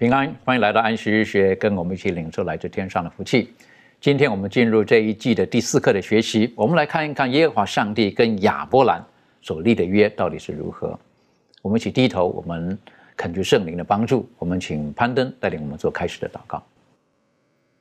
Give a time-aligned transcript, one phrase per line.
[0.00, 3.52] 平安，欢迎来到安息日学，跟我们一起领受来自天上的福气。
[4.00, 9.04] 今天我们进入这一季的第四课的学习，我们来看一看耶和华上帝跟亚伯兰
[9.42, 10.98] 所立的约到底是如何。
[11.60, 12.78] 我们一起低头，我们
[13.14, 14.26] 恳求圣灵的帮助。
[14.38, 16.62] 我们请攀登带领我们做开始的祷告。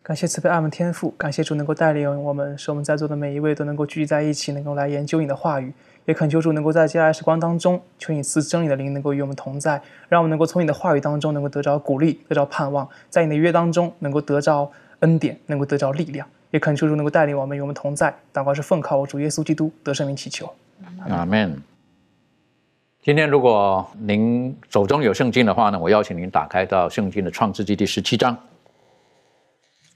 [0.04, 5.72] 感谢慈悲爱们天父，感谢主能够带领我们，使我们在座的每一位都能够聚集在一起，能够来研究你的话语。
[6.10, 14.72] 也恳求主能够在接下来时光当中，求你赐真理的灵能够与我们同在，让我们能够从你的话语当中能够得着鼓励，得着盼望，在你的约当中能够得着
[15.02, 16.28] 恩典，能够得着力量。
[16.50, 18.12] 也恳求主能够带领我们与我们同在。
[18.34, 20.52] 祷告是奉靠我主耶稣基督得圣名祈求。
[21.08, 21.62] 阿门。
[23.04, 28.36] 今天如果您手中有圣经的话呢，我邀请您打开到圣经的创世纪第十七章。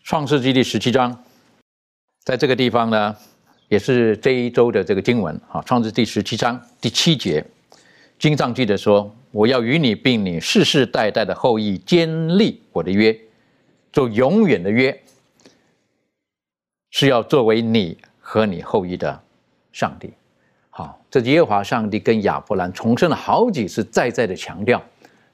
[0.03, 1.23] 创世纪第十七章，
[2.23, 3.15] 在这个地方呢，
[3.67, 5.61] 也是这一周的这个经文啊。
[5.61, 7.43] 创世第十七章第七节，
[8.19, 13.17] 经上记得说：“我要与你并你世世代代的后裔坚立我的约，
[13.91, 14.97] 做永远的约，
[16.91, 19.21] 是要作为你和你后裔的
[19.71, 20.13] 上帝。”
[20.75, 24.81] 好，这耶和华上帝跟亚伯兰重申了好几次，再再的强调，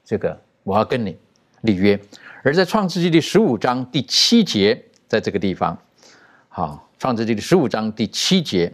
[0.04, 1.16] 这个我要跟你
[1.62, 1.98] 立约。
[2.42, 5.78] 而在创世纪第十五章第七节，在这个地方，
[6.50, 8.70] 好，创世纪第十五章第七节，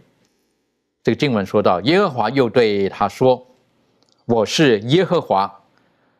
[1.01, 3.41] 这个经文说到，耶和华又对他说
[4.27, 5.49] ：“我是耶和华，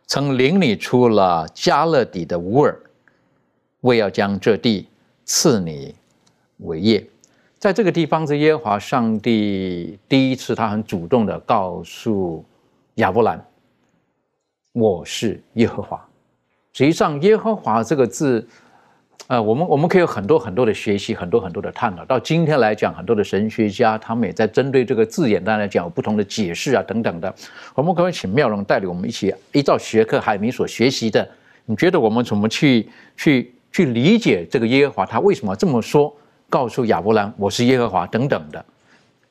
[0.06, 2.80] 曾领你出了加勒底的乌尔，
[3.82, 4.88] 为要将这地
[5.26, 5.94] 赐你
[6.60, 7.06] 为业。”
[7.60, 12.42] 在这个地方，是耶和华上帝第一次，他很主动的告诉
[12.96, 13.46] 亚伯兰
[14.72, 16.02] ：“我是耶和华。”
[16.72, 18.48] 实际上，“耶和华”这个字，
[19.28, 22.06] 呃，我们我们可以有很多很多的学习，很多很多的探讨。
[22.06, 27.34] 到今天来讲，很多的神学家他们也在针对这个字眼，当然讲有不同的解释啊，等等的。
[27.76, 31.28] 我们可以请妙容带领我们一起依照学科海明所学习的？
[31.66, 35.06] 你觉得我们怎么去去去理解这个耶和华？
[35.06, 36.14] 他为什么这么说？
[36.50, 38.64] 告诉亚伯兰，我是耶和华等等的。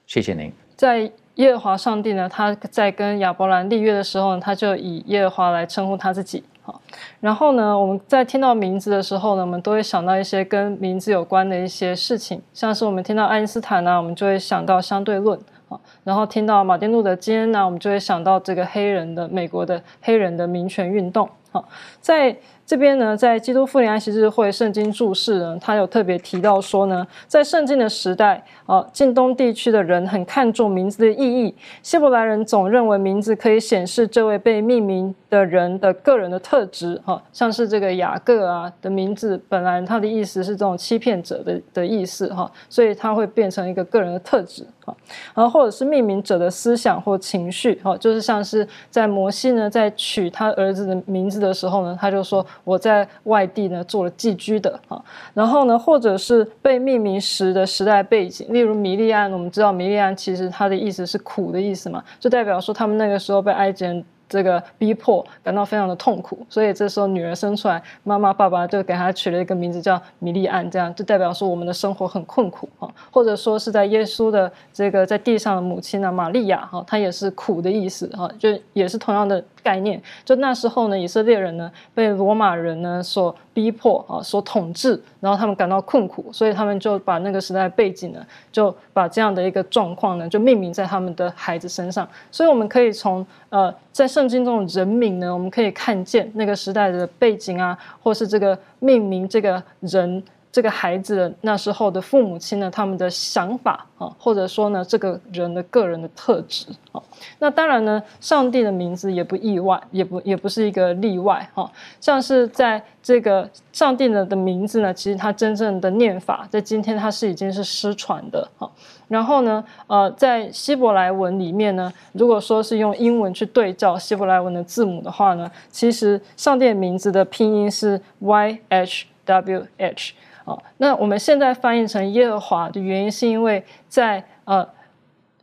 [0.06, 0.52] 谢谢您。
[0.76, 6.44] 在耶和华上帝呢，他在跟亚伯兰立约的时候呢，他就以耶和华来称呼他自己。
[6.66, 6.82] 好，
[7.20, 15.38] 然后呢，我们在听到名字的时候呢，我们都会想到一些跟名字有关的一些事情，像是我们听到爱因斯坦呢，我们就会想到相对论。
[15.68, 21.28] 好，然后听到马丁路德金呢，我们就会想到这个黑人的美国的黑人的民权运动。
[21.52, 21.64] 好，
[22.00, 31.54] 在这边呢，在基督复临安息日会圣经注释呢，他有特别提到说呢，在圣经的时代，啊，近东地区的人很看重名字的意义。
[31.82, 44.96] 希伯来人总认为名字可以显示这位被命名的人的个人的特质，哈，像是这个雅各啊的名字，本来它的意思是这种欺骗者的的意思，哈，所以它会变成一个个人的特质，哈，
[45.34, 52.44] 然后或者是命名者的思想或情绪，哈，就是像是在摩西呢在取他儿子的名字的时候呢，他就说。
[52.64, 55.02] 我在外地呢做了寄居的哈，
[55.34, 64.04] 然后呢，或者是被命名时的时代背景，例如米利安，我们知道米利安其实它的意思是苦的意思嘛，就代表说他们那个时候被埃及人。
[64.28, 80.00] 这个逼迫感到非常的痛苦，所以这时候女儿生出来，妈妈爸爸就给她取了一个名字叫米利安，这样就代表说我们的生活很困苦啊，或者说是在耶稣的这个在地上的母亲呢，玛利亚哈，她也是苦的意思哈，就也是同样的概念。
[80.24, 88.20] 就那时候呢，以色列人呢被罗马人呢所逼迫啊，所统治，然后他们感到困苦，所以他们就把那个时代背景呢，
[88.52, 92.06] 就把这样的一个状况呢，就命名在他们的孩子身上。
[92.30, 100.22] 所以我们可以从呃在圣经中的人名呢，我们可以看见那个时代的背景啊，或是这个命名这个人
[100.56, 107.02] 这个孩子那时候的父母亲呢，他们的想法啊，或者说呢，这个人的个人的特质啊。
[107.40, 111.70] 那当然呢，上帝的名字也不意外，也不也不是一个例外哈。
[112.00, 118.66] 像是在这个上帝的的名字呢，其实它真正的念法，在今天它是已经是失传的哈。
[119.08, 130.14] 然后呢，呃，在希伯来文里面呢，如果说是用英文去对照希伯来文的字母的话呢，其实上帝的名字的拼音是 Y H W H
[130.46, 130.62] 好。
[130.78, 134.66] 那我们现在翻译成耶和华的原因，是因为在呃。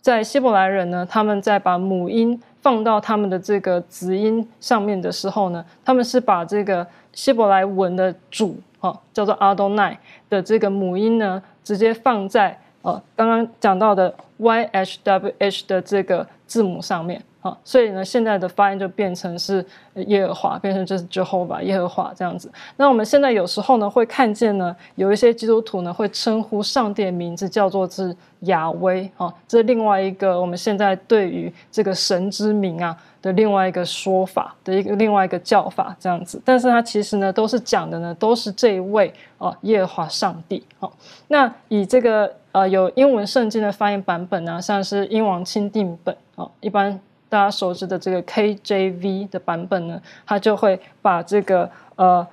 [0.03, 9.97] 在希伯来人呢，他们在把母音放到他们的这个子音上面的时候呢，他们是把这个希伯来文的主啊，叫做阿多奈
[10.29, 17.21] 的这个母音呢，直接放在呃刚刚讲到的 Y H W H 的这个字母上面。
[17.43, 19.65] 啊，所以呢，现在的发音就变成是
[19.95, 22.49] 耶和华，变成就是 Jehovah 耶和华这样子。
[22.77, 36.41] 那我们现在有时候呢，会看见呢，有一些基督徒呢，会称呼上帝的名字叫做是亚威啊，这是另外一个我们现在对于这个神之名啊的另外一个说法的一个另外一个叫法这样子。
[36.45, 40.63] 但是它其实呢，都是讲的呢，都是这一位啊耶和华上帝。
[40.79, 40.93] 好，
[41.27, 46.97] 那以这个呃有英文圣经的翻译版本呢，像是英王钦定本啊，一般。
[47.29, 52.27] 大家熟知的这个 KJV 的版本呢，它就会把这个呃，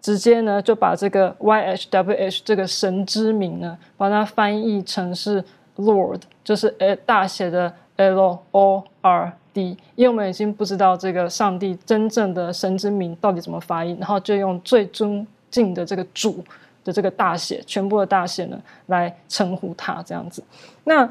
[0.00, 5.42] 直接呢就把这个 YHWH 这个神之名呢，把它翻译成是
[5.76, 16.44] Lord，就是呃大写的 L O R D，因为我们已经不知道这个上帝真正的神之名到底怎么发音，然后就用最尊敬的这个主
[16.84, 20.44] 的这个大写，全部的大写呢来称呼他这样子，
[20.84, 21.08] 那。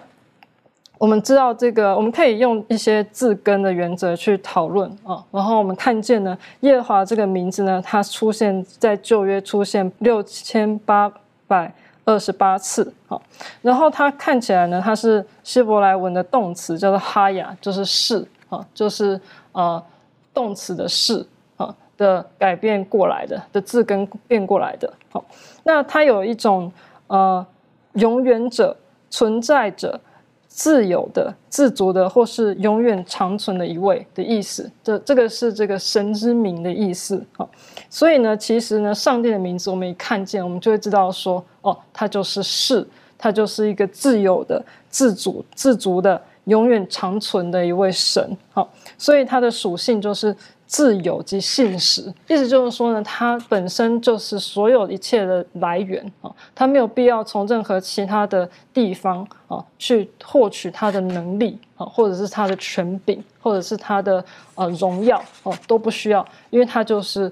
[0.99, 5.21] 我们知道这个，我们可以用一些字根的原则去讨论啊。
[5.31, 11.11] 然后我们看见呢，耶华这个名字呢，它出现在旧约出现六千八
[11.45, 11.73] 百
[12.05, 13.19] 二十八次啊。
[13.61, 19.19] 然后它看起来呢，它是希伯来文的动词，叫做哈雅，就是是啊，就是
[19.51, 19.83] 呃
[20.33, 21.25] 动词的是
[21.97, 24.93] 的改变过来的的字根变过来的。
[25.09, 25.23] 好，
[25.63, 26.71] 那它有一种
[27.07, 27.45] 呃
[27.93, 28.75] 永远者
[29.09, 29.99] 存在者。
[30.55, 37.49] 自由的、自足的，或是永远长存的一位的意思，这这个是这个神之名的意思啊。
[37.89, 42.87] 所以呢，其实呢，上帝的名字我们一看见，我们就会知道说，哦，他就是是，
[43.17, 48.37] 他就是一个自由的、自主、自足的、永远长存的一位神。
[48.51, 50.35] 好，所以它的属性就是。
[50.65, 64.23] 自由及信实，意思就是说呢，它本身就是所有一切的来源啊，它没有必要从任何其他的地方啊去获取它的能力啊，或者是它的权柄，或者是它的
[64.55, 67.31] 呃荣耀哦，都不需要，因为它就是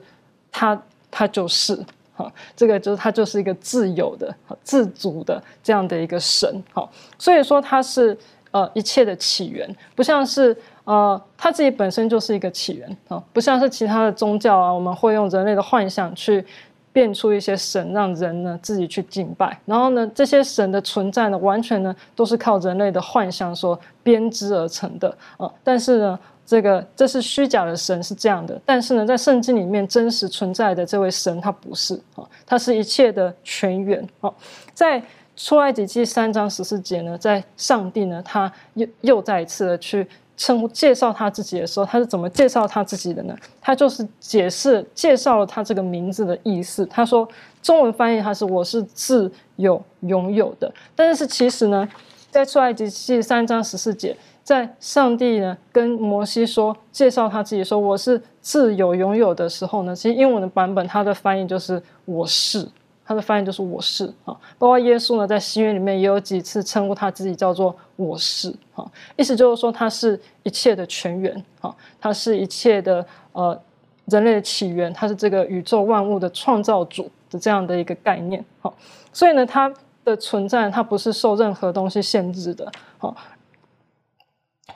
[0.51, 0.80] 它，
[1.10, 1.75] 它就是
[2.13, 6.88] 哈，这个就是它就是一个自由的、自主的这样的一个神哈，
[7.18, 8.16] 所以说它是
[8.51, 10.56] 呃一切的起源，不像是。
[10.83, 16.44] 呃，它自己本身就是一个起源啊，不像是其他的宗教啊，我们会用人类的幻想去
[16.92, 19.57] 变出一些神，让人呢自己去敬拜。
[19.66, 25.50] 然后呢，这些神的存在呢，完全呢都是靠人类的幻想所编织而成的啊。
[25.63, 34.30] 但是呢，这个这是虚假的神是这样的，但是呢，在圣经里面真实存在的这位神，他不是啊，他是一切的全源啊。
[34.74, 35.01] 在
[35.38, 40.06] 出埃及记三章十四节呢，在上帝呢，他又又再一次的去。
[40.42, 43.38] 称呼介绍他自己的时候，他是怎么介绍他自己的呢？
[43.62, 46.83] 他就是解释介绍了他这个名字的意思。
[46.88, 47.28] 他说
[47.62, 51.88] 中文翻译他是我是自有拥有的，但是其实呢，
[52.31, 62.68] 在出埃及记三章十四节，在上帝呢跟摩西说介绍他自己说我是自有拥有的时候呢，其实英文的版本它的翻译就是我是。
[63.11, 73.61] 他的翻译就是我是啊，包括耶稣呢，在新约里面也有几次称呼他自己叫做我是啊，意思就是说他是一切的全源啊，他是一切的呃
[74.06, 78.73] 人类的起源，他是这个宇宙万物的创造主的这样的一个概念好，
[79.11, 79.69] 所以呢，他
[80.06, 83.13] 的存在他不是受任何东西限制的好，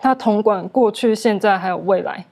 [0.02, 2.26] 他统管过去、现在还有未来。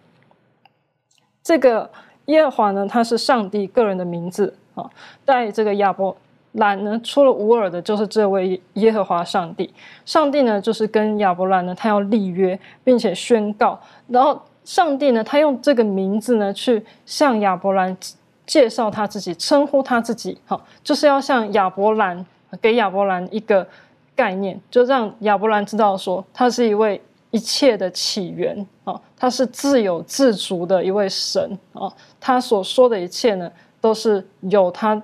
[1.42, 1.90] 这个
[2.26, 4.58] 耶和华呢，他是上帝个人的名字。
[4.76, 4.90] 啊，
[5.26, 6.16] 在这个亚伯
[6.54, 9.74] 兰呢，出了乌尔的，就是这位耶和华上帝。
[10.06, 13.80] 上帝呢，就是跟亚伯兰呢，他要立约，并且宣告。
[14.08, 17.98] 然后上帝呢，他用这个名字呢，去向亚伯兰
[18.46, 20.38] 介绍他自己，称呼他自己。
[20.46, 22.24] 好，就是要向亚伯兰
[22.62, 23.68] 给亚伯兰一个
[24.16, 27.02] 概念，就让亚伯兰知道说，他是一位
[27.32, 33.52] 一切的起源啊，他是自有自足的一位神啊，他所说的一切呢。
[33.84, 35.04] 都是有他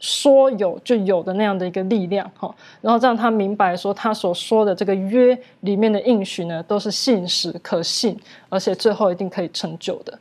[0.00, 10.18] 说有就有的那样的一个力量哈，然后让他明白说他所说的这个约里面的应许呢，都是信实可信，而且最后一定可以成就的。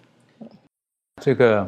[1.21, 1.65] 这个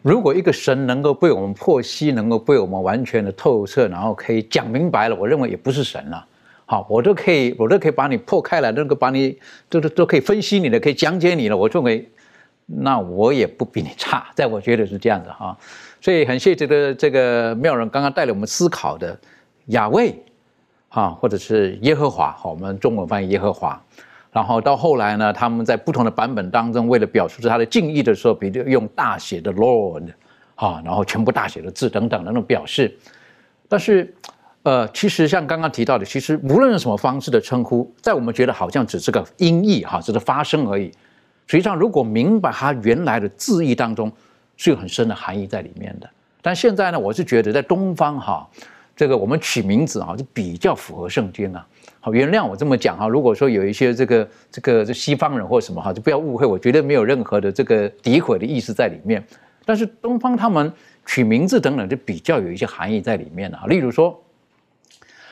[0.00, 6.26] 如果一个神能够被我们剖析，能够被我们完全的透彻，然后可以讲明白了，我认为也不是神了。
[6.64, 9.38] 好，我都可以，我都可以把你破开来，能够把你
[9.68, 11.56] 都都都可以分析你的，可以讲解你了。
[11.56, 12.08] 我认为，
[12.72, 15.56] 那我也不比你差，在我觉得是这样的哈。
[16.00, 19.18] 所以很谢谢这个这个妙人刚刚带领我们思考的
[19.66, 20.14] 雅卫，
[20.88, 23.80] 啊，或者是耶和华，好，我们中文翻译耶和华。
[24.32, 30.04] 然后到后来呢，他们在不同的版本当中，为了表述他的敬意的时候，比如用大写的 Lord，
[30.54, 32.96] 啊，然后全部大写的字等等那种表示。
[33.68, 34.14] 但是，
[34.62, 40.92] 呃，其实像刚刚提到的，其实无论用什么方式的称呼，在我们觉得好像只是个音译哈，只是发声而已。
[41.50, 44.10] 实际上，如果明白它原来的字义当中。
[44.62, 46.10] 是有很深的含义在里面的，
[46.42, 48.46] 但现在呢，我是觉得在东方哈，
[48.94, 51.66] 这个我们取名字啊，就比较符合圣经啊。
[51.98, 53.08] 好，原谅我这么讲哈。
[53.08, 59.26] 如果说有一些这个这个这西方人或什么哈，就不要误会，我觉得没有任何的这个诋毁的意思在里面。
[59.64, 60.70] 但是东方他们
[61.06, 63.64] 取名字等等，就比较有一些含义在里面啊。
[63.66, 64.22] 例如说，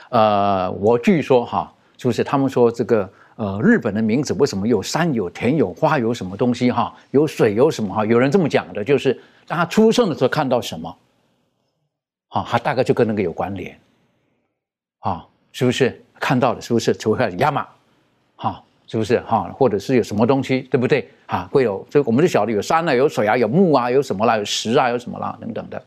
[0.08, 3.06] 呃，我据说哈，就是他们说这个。
[3.38, 6.92] 呃，日本的名字为什么有山有田有花有什么东西哈？
[7.12, 8.04] 有水有什么哈？
[8.04, 9.16] 有人这么讲的，就是
[9.46, 10.96] 当他出生的时候看到什么，
[12.30, 13.78] 啊，他大概就跟那个有关联，
[14.98, 16.60] 啊，是不是看到的？
[16.60, 16.92] 是不是？
[16.92, 17.64] 除了亚马，
[18.34, 19.48] 哈，是不是哈？
[19.56, 21.08] 或者是有什么东西，对不对？
[21.26, 25.80] 啊，会有，所以我们就晓得有山啊，有水啊，有木啊，有什么啦，有石啊，有什么啦，等等的。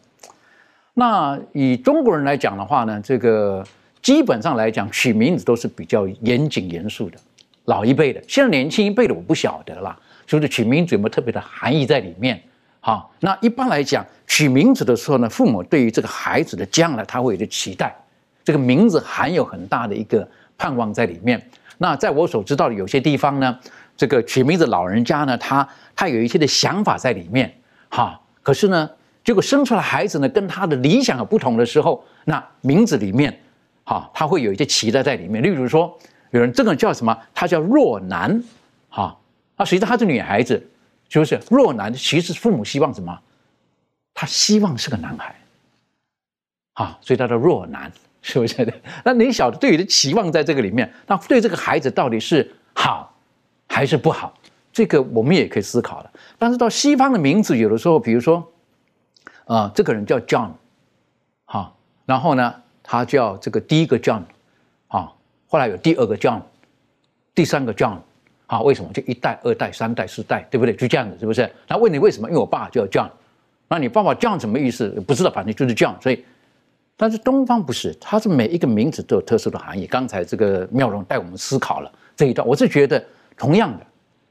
[0.93, 3.61] 那以中国人来讲的话呢，这个
[4.01, 7.17] 基本上来讲取名字都是比较严谨严肃的。
[7.65, 12.41] 老一辈的，现在年轻一辈的我不晓得了，是不是取名字有没有特别的含义在里面？
[12.79, 17.95] 好，那一般来讲，取名字的时候呢，父母对于这个孩子的将来，他会有一个期待，
[18.43, 20.27] 这个名字含有很大的一个
[20.57, 21.39] 盼望在里面。
[21.77, 23.55] 那在我所知道的有些地方呢，
[23.95, 27.53] 这个取名字老人家呢，他他有一些的想法在里面，
[27.89, 28.89] 哈，可是呢，
[29.23, 33.39] 结果生出来孩子呢，跟他的理想有不同的时候，那名字里面，
[33.83, 35.95] 哈，他会有一些期待在里面，例如说。
[36.31, 37.17] 有人这个叫什么？
[37.33, 38.43] 他叫若男，
[38.89, 39.17] 哈，
[39.55, 40.69] 啊，实际上她是女孩子，
[41.09, 41.39] 是不是？
[41.49, 43.17] 若男其实父母希望什么？
[44.13, 45.35] 他希望是个男孩，
[46.73, 48.81] 啊，所以他叫若男， 是不是？
[49.05, 53.13] 那你晓得对你的期望在这个里面，那对这个孩子到底是好
[53.67, 54.33] 还是不好？
[54.73, 56.11] 这个我们也可以思考了。
[56.37, 58.45] 但是到西方的名字，有的时候，比如说，
[59.45, 60.51] 啊，这个人叫 John，
[61.45, 61.73] 哈，
[62.05, 64.23] 然后呢，他叫这个第一个 John
[64.87, 65.11] 啊。
[65.51, 66.39] 后来有第二个 John，
[67.35, 67.97] 第三个 John，
[68.47, 68.89] 啊，为什么？
[68.93, 70.73] 就一代、二代、三代、四代，对不对？
[70.73, 71.51] 就这样子，是不是？
[71.67, 72.29] 他问你为什么？
[72.29, 73.09] 因为我爸叫 John，
[73.67, 74.87] 那你爸爸 John 什么意思？
[75.05, 76.01] 不知道，反正就是 John。
[76.01, 76.23] 所以，
[76.95, 79.85] 但是东方不是，它是每一个名字都有特殊的含义。
[79.85, 83.03] 刚才这个妙容带我们思考了这一段，我是觉得
[83.37, 83.85] 同样的，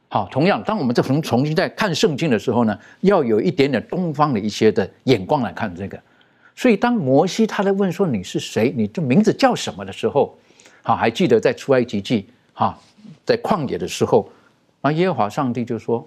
[0.08, 6.00] 好，同样，当我们再重重新在看圣经的时候呢，要有一点点东方的一些的眼光来看这个。
[6.56, 10.34] 所以，当摩西他在问说你是谁，你这名字叫什么的时候，
[10.90, 12.76] 好，还记得在出埃及记，哈，
[13.24, 14.28] 在旷野的时候，
[14.80, 16.04] 那耶和华上帝就说，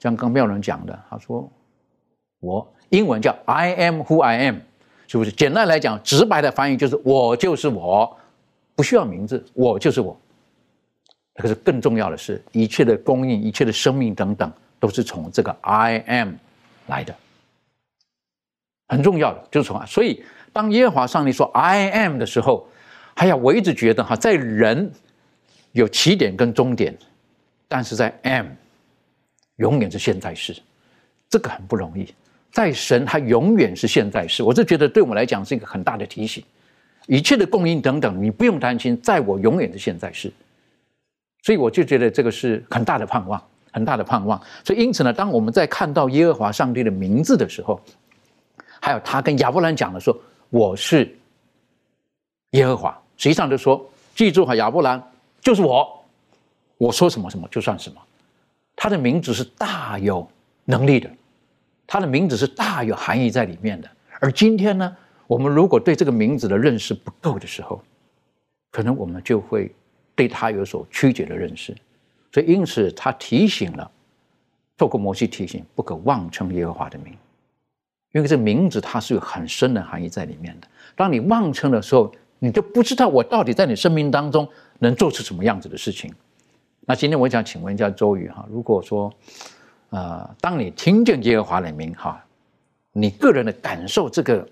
[0.00, 1.48] 像刚妙人讲的，他说，
[2.40, 4.56] 我英文叫 I am who I am，
[5.06, 5.30] 是不是？
[5.30, 8.16] 简单来讲，直白的翻译就是我就是我，
[8.74, 10.20] 不需要名字，我就是我。
[11.36, 16.32] 可是更重要的是，一切的供应、一切的生命等等，都是从这个 I am
[16.88, 17.14] 来的，
[18.88, 19.80] 很重要的就是从。
[19.86, 22.66] 所以，当耶和华上帝说 I am 的时候，
[23.14, 24.90] 哎呀，我一直觉得哈，在人
[25.72, 26.96] 有起点跟终点，
[27.68, 28.46] 但是在 M
[29.56, 30.54] 永远是现在式，
[31.28, 32.12] 这个很不容易。
[32.50, 36.44] 在神，他永远是现在式，我是觉得对我们来讲是一个很大的提醒。
[37.06, 40.32] 一切的供应等等，你不用担心，在我永远是现在式。
[41.42, 43.42] 所以我就觉得这个是很大的盼望，
[43.72, 44.40] 很大的盼望。
[44.64, 47.80] 所以因此呢，当我们在看到耶和华上帝的名字的时候，
[48.80, 50.16] 还有他跟亚伯兰讲的说
[50.50, 51.14] ：“我是
[52.50, 55.02] 耶和华。”实际上就说，记住哈，亚伯兰
[55.40, 56.04] 就是我，
[56.78, 58.00] 我说什么什么就算什么。
[58.76, 60.28] 他的名字是大有
[60.64, 61.10] 能力的，
[61.86, 63.88] 他的名字是大有含义在里面的。
[64.20, 67.82] 而今天呢，我们如果对这个名字的认识不够的时候，
[68.70, 69.72] 可能我们就会
[70.14, 71.74] 对他有所曲解的认识。
[72.32, 73.88] 所以因此他提醒了，
[74.76, 77.14] 透过摩西提醒，不可妄称耶和华的名，
[78.12, 80.66] 因为这名字它是有很深的含义在里面的。
[80.96, 84.48] 当你妄称的时候，你就不知道我到底在你生命当中
[84.78, 86.12] 能做出什么样子的事情。
[86.86, 89.12] 那今天我想请问一下周瑜哈，如果说，
[89.90, 92.22] 呃，当你听见耶和华的名哈，
[92.92, 94.46] 你个人的感受，这个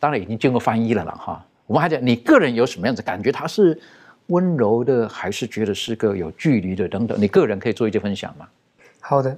[0.00, 1.44] 当然已经经过翻译了了哈。
[1.66, 3.30] 我们还讲你个人有什么样子感觉？
[3.30, 3.78] 他是
[4.28, 7.20] 温柔的，还是觉得是个有距离的等等？
[7.20, 8.48] 你个人可以做一些分享吗？
[9.00, 9.36] 好的。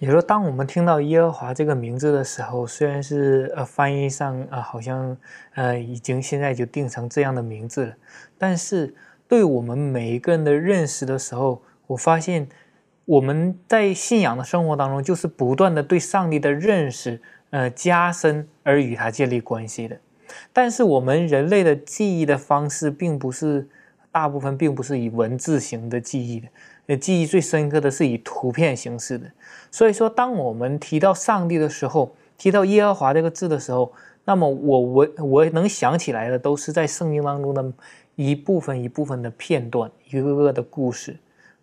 [0.00, 5.14] 也说，当我们听到耶和华这个名字的时候，虽然是呃翻译上啊好像
[5.54, 7.94] 呃已经现在就定成这样的名字了，
[8.38, 8.94] 但是
[9.28, 12.48] 对我们每一个人的认识的时候，我发现
[13.04, 19.98] 我们在信仰的生活当中，就是不断的对上帝的认识呃加深而与他建立关系的。
[20.50, 23.68] 但是我们人类的记忆的方式，并不是
[24.10, 26.48] 大部分并不是以文字型的记忆的。
[26.96, 29.30] 记忆最深刻的是以图片形式的，
[29.70, 33.92] 所以说，当我们提到上帝的时候，提到耶和华这个字的时候，
[34.24, 37.72] 那么我我我能想起来的都是在圣经当中的
[38.16, 41.16] 一部分一部分的片段，一个个的故事，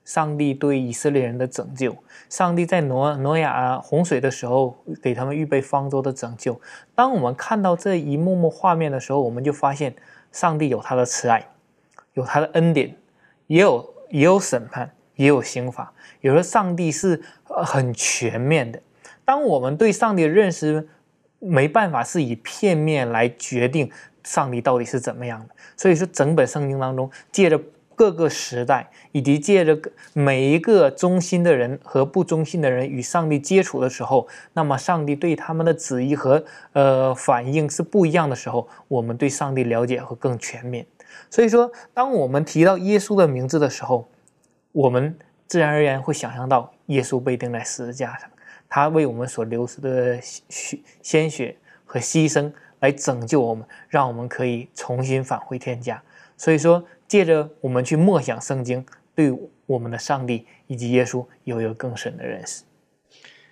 [0.06, 1.96] 上帝对以色列人的拯救，
[2.30, 6.60] 上帝在挪挪亚洪水的时候给他们预备方舟的拯救。
[6.96, 9.94] 当我们看到这一幕幕画面的时候，我们就发现
[10.32, 11.46] 上帝有他的慈爱，
[12.14, 12.96] 有他的恩典，
[13.48, 14.90] 也有也有审判。
[15.18, 18.82] 也有刑法，有时候上帝是很全面的。
[19.26, 20.88] 当我们对上帝的认识
[21.40, 23.92] 没办法是以片面来决定
[24.24, 27.60] 上帝到底是怎么样的，所以说整本圣经当中，借着
[27.94, 29.78] 各个时代，以及借着
[30.14, 36.44] 每一个忠心的人和不忠心的人与上帝接触的时候，那么上帝对他们的旨意和
[36.74, 40.86] 呃反应是不一样的时候，我们对上帝了解会更全面。
[41.30, 44.08] 所以说，当我们提到耶稣的名字的时候，
[44.78, 45.18] 我们
[45.48, 48.30] 自然而然会想象到耶稣被钉在十字架上，
[48.70, 56.00] 他为我们所流失的血、鲜血和牺牲来拯救我们，让我们可以重新返回天家。
[56.38, 62.64] 所以说，借着我们去默想圣经，对我们的上帝以及耶稣有一个更深的认识。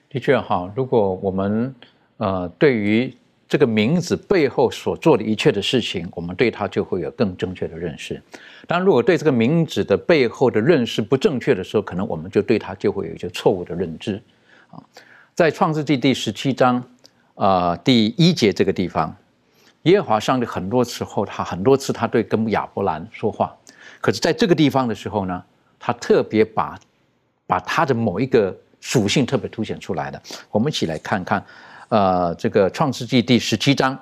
[0.07, 1.73] 的确哈，如果我们
[2.17, 3.11] 呃对于
[3.47, 8.19] 这个名字背后所做的一切的事情，我们对他就会有更正确的认识。
[8.65, 14.19] 当然，如果对这个名字的背后的认识不正确的时候，可能我们就对他就会有一些错误的认知。
[14.71, 14.81] 啊，
[15.35, 16.83] 在创世纪第十七章
[17.35, 19.15] 啊第一节这个地方，
[19.83, 23.55] 耶和华上帝很多时候，他很多次他对跟亚伯兰说话，
[24.01, 25.43] 可是在这个地方的时候呢，
[25.79, 26.79] 他特别把
[27.45, 30.19] 把他的某一个属性特别凸显出来的。
[30.49, 31.45] 我们一起来看看。
[31.95, 33.97] 呃，这个创世纪第十七章，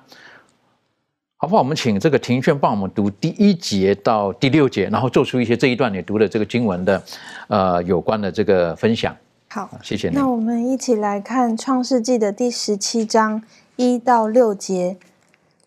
[1.38, 1.62] 好不好？
[1.62, 7.04] 我们请这个庭炫帮我们读第一节到第六节，然后做出一些这一段你读的这个经文的
[7.50, 9.16] 呃有关的这个分享。
[9.48, 10.16] 好，谢谢你。
[10.16, 13.44] 那我们一起来看创世纪的第十七章
[13.76, 14.98] 一到六节。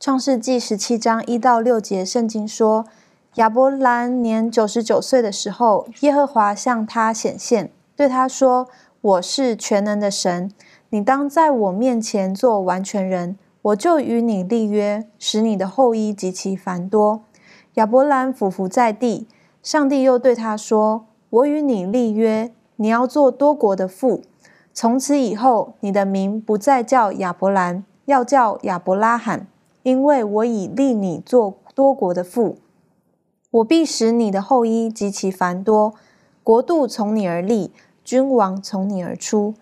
[0.00, 2.86] 创世纪十七章一到六节，圣经说，
[3.36, 8.66] 亚伯兰年九十九岁的时候，耶和华向他显现，对他说
[9.00, 10.50] ：“我是全能的神。”
[10.96, 17.20] 你当在我面前做完全人，我就与你立约，使你的后裔极其繁多。
[17.74, 19.28] 亚伯兰俯伏在地，
[19.62, 24.22] 上帝又对他说：“我与你立约，你要做多国的父。
[24.72, 29.46] 从此以后，你的名不再叫亚伯兰，要叫亚伯拉罕，
[29.82, 32.56] 因为我已立你做多国的父。
[33.50, 35.92] 我必使你的后裔极其繁多，
[36.42, 37.70] 国度从你而立，
[38.02, 39.52] 君王从你而出。”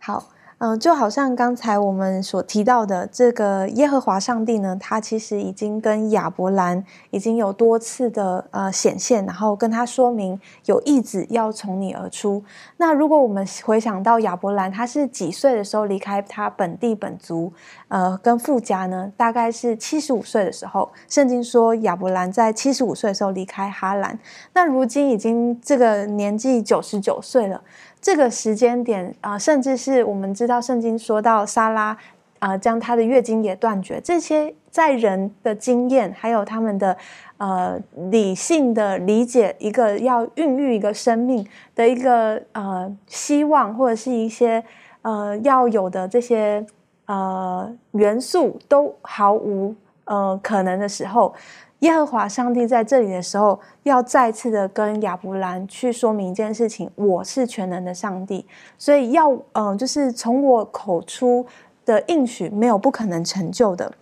[0.00, 0.30] 好。
[0.62, 12.44] 嗯，就好像刚才我们所提到的这个耶和华上帝呢，他其实已经跟亚伯兰已经有多次的呃显现，然后跟他说明有意子要从你而出。
[12.76, 17.50] 那如果我们回想到亚伯兰他是几岁的时候离开他本地本族，
[17.88, 20.86] 呃，跟父家呢，大概是七十五岁的时候。
[21.08, 24.18] 圣经说亚伯兰在七十五岁的时候离开哈兰，
[24.52, 27.62] 那如今已经这个年纪九十九岁了。
[28.00, 31.96] 这个时间点啊，甚至是我们知道圣经说到莎拉
[32.38, 34.00] 啊，将她的月经也断绝。
[34.00, 36.96] 这些在人的经验，还有他们的
[37.36, 37.78] 呃
[38.10, 44.64] 理性的理解，一个要孕育一个生命的一个呃希望，或者是一些
[45.02, 46.64] 呃要有的这些
[47.04, 51.34] 呃元素，都毫无呃可能的时候。
[51.80, 58.46] 耶和华上帝在这里的时候，要再次的跟亚伯兰去说明一件事情：我是全能的上帝，
[58.78, 61.46] 所以要嗯，就是从我口出
[61.86, 63.92] 的应许没有不可能成就的。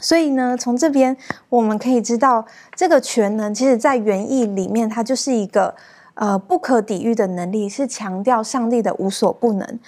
[0.00, 1.16] 所以呢，从这边
[1.48, 5.74] 我们可以知道，这个全能其实在原意里面，它就是一个
[6.14, 9.80] 呃不可抵御的能力，是强调上帝的无所不能。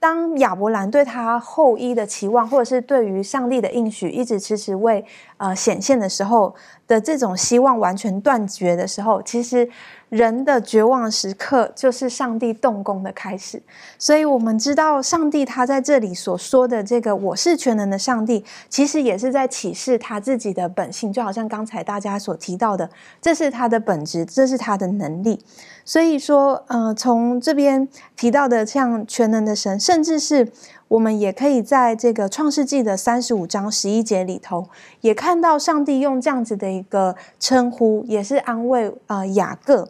[0.00, 5.02] 当亚伯兰对他后裔的期望，或者是对于上帝的应许，一直迟迟未
[5.36, 6.54] 呃显现的时候
[6.86, 9.68] 的这种希望完全断绝的时候，其实。
[10.10, 13.60] 人的绝望时刻就是上帝动工的开始，
[13.98, 22.88] 所以我们知道上帝他在这里所说的这个“我是全能的上帝”，其实也是在启示他自己的本性，就好像刚才大家所提到的，
[23.20, 25.44] 这是他的本质，这是他的能力。
[25.84, 30.46] 所以说，呃，从这边提到的像全能的神，甚至是。
[30.94, 34.68] 我们也可以在这个创世纪的三十五章十一节里头，
[35.00, 39.88] 也看到上帝用这样子的一个称呼，也是安慰呃雅各。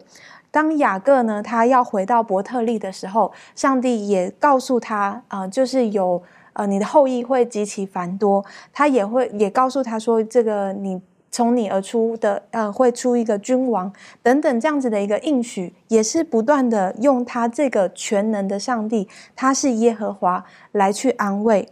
[0.49, 10.99] 当雅各呢，他要回到伯特利的时候，上帝也告诉他啊，就是有呃你的后裔会极其繁多，他也会也告诉他说，这个你。
[11.35, 13.91] 从你而出的，呃，会出一个君王
[14.23, 21.67] 等等这样子的一个应许，也是不断的用他这个全能的上帝，他是耶和华来去安慰。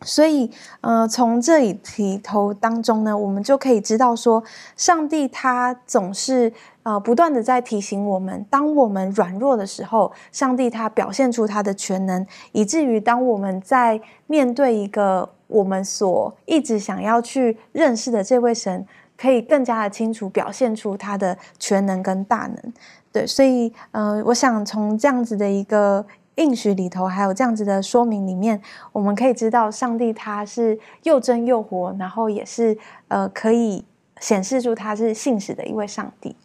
[0.00, 4.42] 所以，呃，从这里提头当中呢，我们就可以知道说，
[4.76, 6.50] 上帝他总是
[6.82, 15.35] 呃不断的在提醒我们，当我们软弱的时候，上帝他表现出他的全能，以至于当我们在面对一个。
[15.46, 22.72] 我们所一直想要去认识的这位神，可以更加的清楚表现出他的全能跟大能。
[23.12, 26.04] 对，所以，呃，我想从这样子的一个
[26.34, 28.60] 应许里头，还有这样子的说明里面，
[28.92, 32.76] 我们可以知道，上帝他是又真又活，然后也是
[33.08, 33.84] 呃，可以
[34.20, 36.36] 显示出他是信使的一位上帝。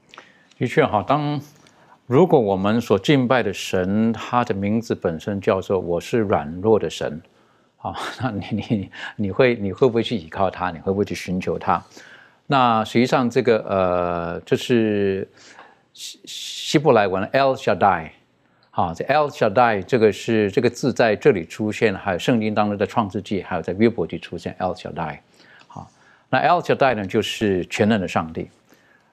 [0.57, 1.41] 的确哈，当
[2.05, 7.21] 如果我们所敬拜的神，他的名字本身叫做“我是软弱的神”。
[7.83, 10.69] 好，那你你你会你会不会去依靠他？
[10.69, 11.83] 你会不会去寻求他？
[12.45, 15.27] 那实际上这个呃，就是
[15.91, 18.09] 希希伯来文 El Shaddai，
[18.69, 25.17] 好，这 El Shaddai 这个是这个字在这里出现，还有圣经当中的创世纪，还有在约伯记出现 El Shaddai。
[25.65, 25.89] 好，
[26.29, 28.47] 那 El Shaddai 呢，就是全能的上帝。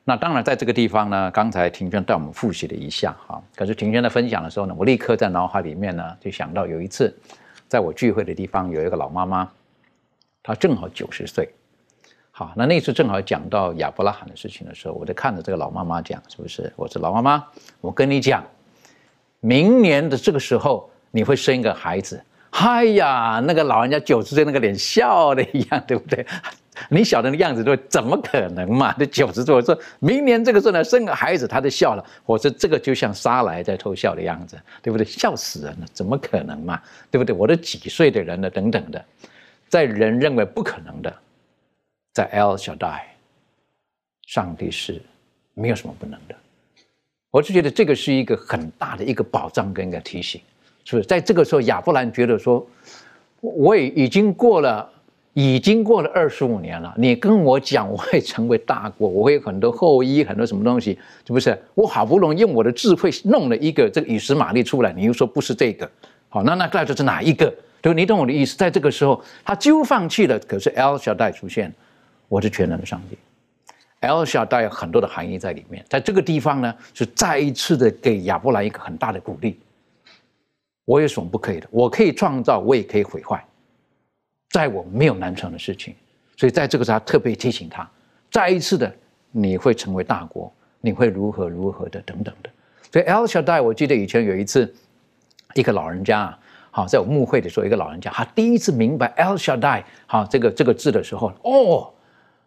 [0.04, 7.18] 那当然在这个地方呢，刚才庭娟带我们复习了一下哈，可是庭娟在分享的时候呢，我立刻在脑海里面呢就想到有一次。
[7.68, 9.48] 在我聚会的地方有一个老妈妈，
[10.42, 11.48] 她正好九十岁。
[12.30, 16.72] 好，那那次正好讲到亚伯拉罕的事情的时候，我就看着这个老妈妈讲，是不是？
[16.76, 17.44] 我说老妈妈，
[17.80, 18.42] 我跟你讲，
[19.40, 22.22] 明年的这个时候你会生一个孩子。
[22.50, 26.24] 嗨呀，那个老人家九十岁那个脸笑的一样，对不对？
[26.88, 28.92] 你晓得那样子说，怎么可能嘛？
[28.98, 32.04] 这九十岁，说明年这个时候呢，生个孩子，他就笑了。
[32.24, 35.04] 我说这个就像沙来在偷笑的样子，对不对？
[35.04, 36.80] 笑死人了，怎么可能嘛？
[37.10, 37.34] 对不对？
[37.34, 39.04] 我都几岁的人了，等等的，
[39.68, 41.14] 在人认为不可能的，
[42.12, 43.00] 在 El Shaddai，
[44.26, 45.00] 上帝是
[45.54, 46.34] 没有什么不能的。
[47.30, 50.40] 我就觉得这个是一个很大的一个保障跟一个提醒，
[50.84, 51.06] 是不是？
[51.08, 52.66] 在这个时候，亚伯兰觉得说，
[53.40, 54.92] 我也已经过了。
[55.40, 61.56] 已经过了二十五年了，你跟我讲我会成为大国， 我会有很多后裔，很多什么东西，是不是？
[61.76, 65.88] 我好不容易用我的智慧弄了一个这个以实玛利出来，你又说不是这个，
[66.28, 67.54] 好，那那到底是哪一个？
[67.80, 68.56] 对，你懂我的意思？
[68.56, 70.36] 在这个时候，他几乎放弃了。
[70.40, 71.72] 可是 El Shaddai 出现，
[72.26, 73.16] 我是全能的上帝。
[74.00, 79.56] El Shaddai 有很多的含义在里面，在这个地方呢，是再一次的给亚伯兰一个很大的鼓励。
[80.84, 81.68] 我有什么不可以的？
[81.70, 83.40] 我可以创造，我也可以毁坏。
[84.50, 85.94] 在我没有难成的事情，
[86.36, 87.88] 所以在这个时候特别提醒他，
[88.30, 88.90] 再一次的
[89.30, 92.50] 你会成为大国，你会如何如何的等等的。
[92.90, 94.74] 所以 El Shaddai，我记得以前有一次，
[95.54, 96.36] 一个老人家，
[96.70, 101.92] 好，在我牧会的时候，一个老人家，他第一次明白 El Shaddai，好，这个这个字的时候，哦，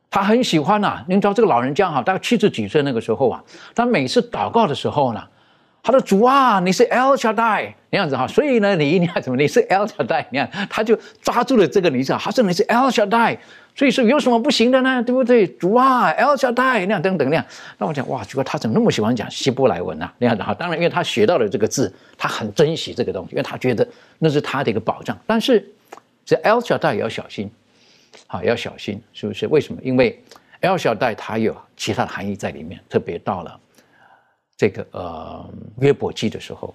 [0.09, 1.05] 他很喜欢呐。
[1.07, 3.43] 您知道这个老人家哈，大概七十几岁那个时候啊，
[3.75, 5.27] 他每次祷告的时候呢。
[5.83, 9.37] 他说：“主啊，你是 L Shaddai 那样子哈，所以呢，你你看怎么？
[9.37, 13.37] 你是 L Shaddai，你看他就抓住了这个，你知道，他说你是 L Shaddai，
[13.75, 15.01] 所以说有什么不行的呢？
[15.01, 15.47] 对不对？
[15.47, 17.43] 主啊，L Shaddai 那样等等那样。
[17.79, 20.07] 那我讲哇，结果他怎么那么喜欢讲希伯来文呢？
[20.19, 23.87] 那样子哈，当然因为他学到了这个字，他很珍惜这个东西，因为他觉得
[24.19, 25.17] 那是他的一个保障。
[25.25, 25.67] 但是
[26.23, 27.49] 这 L Shaddai 也要小心，
[28.27, 29.47] 好要小心，是不是？
[29.47, 29.81] 为什么？
[29.83, 30.21] 因为
[30.59, 33.59] L Shaddai 它有其他的含义在里面，特别到了。”
[34.61, 36.71] 这个呃约伯记的时候，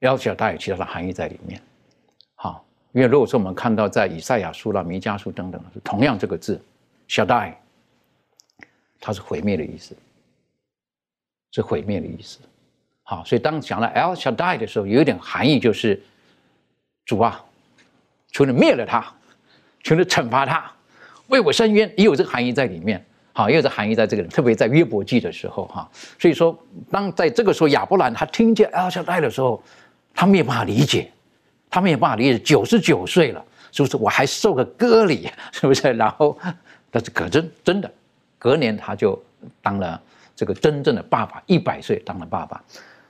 [0.00, 1.58] 要求它有其他的含义在里面。
[2.34, 6.60] 好，因为如果说我们看到在以赛亚书啦、弥迦书等等，同样这个字
[7.08, 7.58] 小代，
[9.00, 9.96] 它是毁灭的意思，
[11.52, 12.38] 是毁灭的意思。
[13.04, 15.98] 好，所以当讲了 El Shaddai 的时候，有一点含义就是
[17.06, 17.42] 主啊，
[18.30, 19.10] 除了灭了他，
[19.82, 20.70] 除了惩罚他，
[21.28, 23.02] 为我伸冤，也有这个含义在里面。
[23.32, 25.88] 好，也有这含义在这个，特别在约伯记的时候，哈，
[26.18, 26.56] 所以说，
[26.90, 29.62] 当在这个时候，亚伯兰他听见 El Shaddai 的时候，
[30.12, 31.10] 他没有办法理解，
[31.70, 33.96] 他没有办法理解，九十九岁了，是不是？
[33.96, 35.92] 我还受个割礼， 是不是？
[35.92, 36.36] 然后
[36.90, 37.90] 但是可真真的，
[38.38, 39.20] 隔年他就
[39.62, 40.00] 当了
[40.34, 42.60] 这个真正的爸爸，一百岁当了爸爸。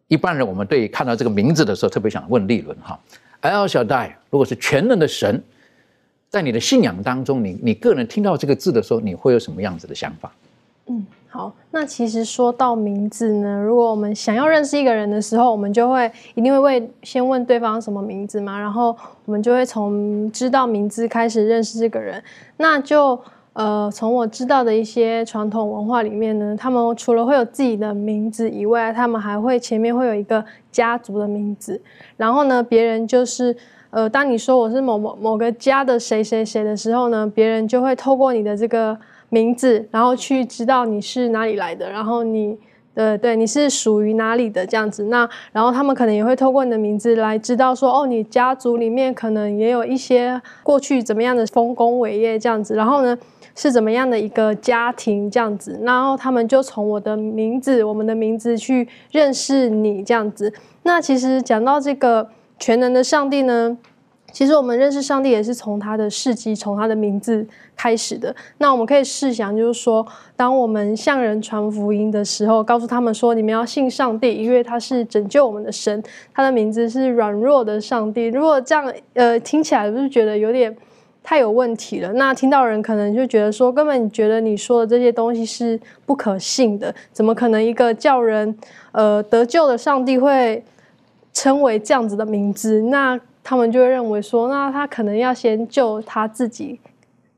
[0.09, 2.99] 一般人我们对看到这个名字的时候，特别想问立伦哈
[3.43, 5.43] ，El Shaddai，如果是全能的神，
[6.31, 10.31] 在你的信仰当中，你你个人听到这个字的时候，你会有什么样子的想法？
[10.87, 22.23] 嗯，好，那其实说到名字呢，如果我们想要认识一个人的时候，我们就会一定会问先问对方什么名字嘛，然后我们就会从知道名字开始认识这个人。
[22.59, 23.19] 那就
[23.53, 31.81] 呃，从我知道的一些传统文化里面呢，他们除了会有自己的名字以外，他们还会前面会有一个家族的名字，
[32.17, 33.55] 然后呢，别人就是
[33.91, 38.99] 呃，当你说我是某某某个家的谁谁谁的时候呢，别人就会透过你的这个。
[39.33, 42.59] 名字，然后去知道你是哪里来的，然后你
[42.97, 45.05] 的对你是属于哪里的这样子。
[45.05, 45.19] 那
[45.53, 52.75] 然后他们可能也会透过你的名字来知道说，哦，你家族里面可能也有一些过去怎么样的丰功伟业这样子。
[52.75, 53.17] 然后呢，
[53.55, 55.79] 是怎么样的一个家庭这样子。
[55.85, 60.53] 然后他们就从我的名字，我们的名字去认识你这样子。
[60.83, 62.29] 那其实讲到这个
[62.61, 63.77] 全能的上帝呢？
[64.33, 67.45] 其实我们认识上帝也是从他的事迹、从他的名字
[67.77, 68.33] 开始的。
[68.59, 76.01] 那我们可以试想，就是说，当我们向人传福音的时候，告诉他们说，你们要信上帝，因为他是拯救我们的神，
[76.33, 78.27] 他的名字是软弱的上帝。
[78.27, 80.77] 如果这样，呃，听起来不是觉得有点
[81.25, 82.13] 太有问题了？
[82.13, 88.57] 那听到人可能就觉得说，根本觉得你说的这些东西是不可信的，怎么可能一个叫人
[88.93, 90.63] 呃得救的上帝会
[91.33, 92.83] 称为这样子的名字？
[92.83, 96.79] 那他们就会认为说，那他可能要先救他自己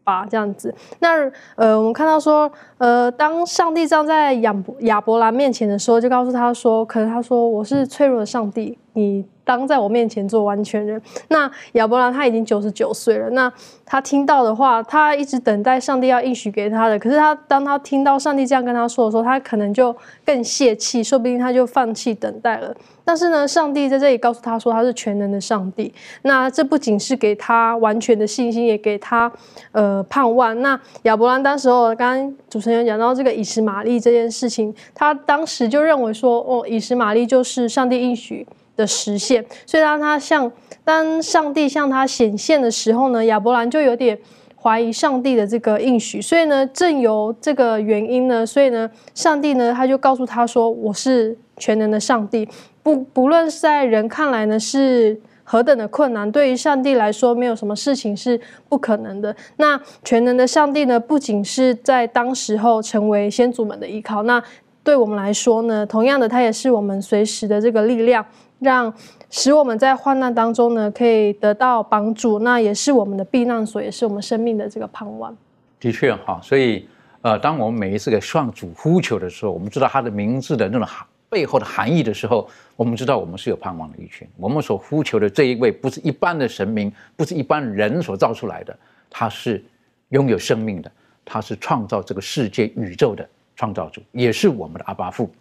[0.04, 0.74] 吧，这样子。
[0.98, 2.50] 那呃，我们看到说，
[2.82, 9.24] 呃，当上帝站在亚亚伯兰面前的时候，就告诉他说，可能他说我是脆弱的上帝，你。
[9.44, 13.28] 当在我面前做完全人，那亚伯兰他已经九十九岁了。
[13.30, 13.52] 那
[13.84, 16.96] 他听到的话，他一直等待上帝要应许给他的。
[16.96, 22.72] 可是他当他听到上帝这样跟他说的时候，他可能就更泄气，说不定他就放弃等待了。
[23.04, 25.92] 但是呢，上帝在这里告诉他说他是全能的上帝。
[26.22, 29.30] 那这不仅是给他完全的信心，也给他
[29.72, 30.62] 呃盼望。
[30.62, 38.46] 那亚伯兰当时候，刚主持人讲到这个以实玛利这件事情，他当时就认为说，哦，以实玛利就是上帝应许。
[38.74, 40.50] 的实现，所以当他向
[40.82, 44.18] 当上帝向他显现的时候呢，亚伯兰就有点
[44.56, 52.48] 怀疑上帝的这个应许，所以呢，正由这个原因呢，所以呢，上帝呢他就告诉他说：“我是全能的上帝，
[52.82, 59.34] 不不论在人看来呢是何等的困难，对于上帝来说，没有什么事情是不可能的。
[59.56, 64.42] 那全能的上帝呢，不仅是在当时候成为先祖们的依靠，那
[64.84, 68.24] 对我们来说呢，同样的，他也是我们随时的这个力量。”
[68.62, 68.94] 让
[69.28, 75.36] 使我们在患难当中呢，可以得到帮助，那也是我们的避难所，也是我们生命的这个盼望。
[75.80, 76.86] 的确哈，所以
[77.22, 84.28] 呃，当我们每一次给上主呼求的时候，我们知道他的名字的那种含背后的含义的时候，我们知道我们是有盼望的一群。
[84.36, 89.64] 我们所呼求的这一位，不是一般的神明，不是一般人所造出来的，他是
[90.10, 90.92] 拥有生命的，
[91.24, 95.32] 他是创造这个世界宇宙的创造主，也是我们的阿巴父。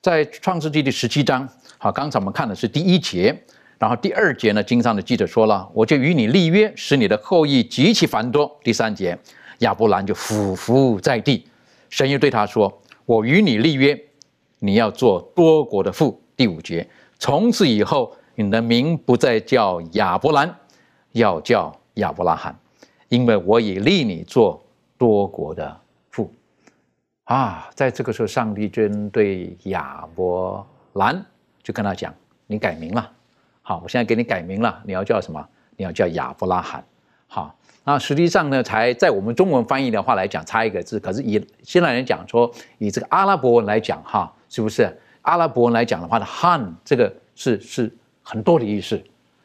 [0.00, 1.48] 在创世纪第十七章。
[1.76, 3.36] 好，刚才我们看的是第一节，
[3.80, 8.48] 然后第二节呢，经上的记者说了，我就与你立约，使你的后裔极其繁多。
[8.62, 9.18] 第三节，
[9.58, 11.44] 亚伯兰就俯伏在地，
[11.88, 14.00] 神又对他说，我与你立约，
[14.60, 16.22] 你要做多国的父。
[16.36, 20.54] 第五节，从此以后，你的名不再叫亚伯兰，
[21.12, 22.56] 要叫亚伯拉罕，
[23.08, 24.62] 因为我已立你做
[24.96, 26.32] 多国的父。
[27.24, 31.26] 啊，在这个时候，上帝针对亚伯兰。
[31.62, 32.12] 就跟他讲，
[32.46, 33.12] 你改名了，
[33.60, 35.46] 好，我现在给你改名了，你要叫什么？
[35.76, 36.82] 你要叫亚伯拉罕，
[37.26, 37.54] 好。
[37.84, 40.98] 那实际上呢，才在我们中文翻译的话来讲，差一个字。
[40.98, 44.94] 可是以现在人讲说，以这个阿拉伯文来讲，哈，是不是？
[45.22, 49.02] 阿拉伯文来讲的话的汉，这个是是很多的意思，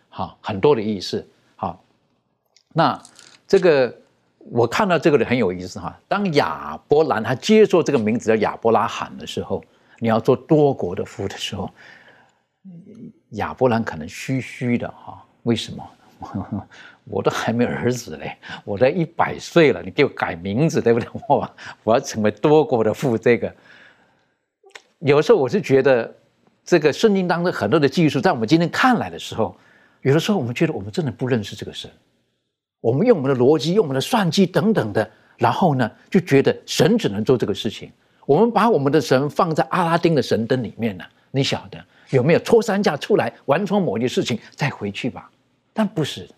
[0.09, 1.81] 好，很多的意思，好。
[2.73, 3.01] 那
[3.47, 3.95] 这个
[4.39, 5.97] 我看到这个的很有意思哈。
[6.07, 9.63] 当亚伯兰他接受这个名字叫亚伯拉罕的时候，
[9.99, 11.69] 你要做多国的父的时候。
[13.31, 15.87] 亚伯兰可能虚虚的哈，为什么？
[17.03, 21.07] 我都还没儿子嘞，我都一百岁了，你给我改名字对不对？
[21.27, 23.53] 我我要成为多国的父，这个
[24.99, 26.13] 有时候我是觉得，
[26.63, 29.55] 这个圣经当中很多的技术，在我们今天看来的时候，
[30.01, 31.89] 有的时候我们觉得我们真的不认识这个神，
[32.81, 37.91] 我们用我们的逻辑、用我们的算计等等的，然后呢，就觉得神只能做这个事情。
[38.25, 41.83] 我们把我们的神放在阿拉丁的神灯里面呢，你晓得。
[42.11, 45.27] 有没有抽三架出来完成某件事情再回去吧？
[45.73, 46.29] 但不是，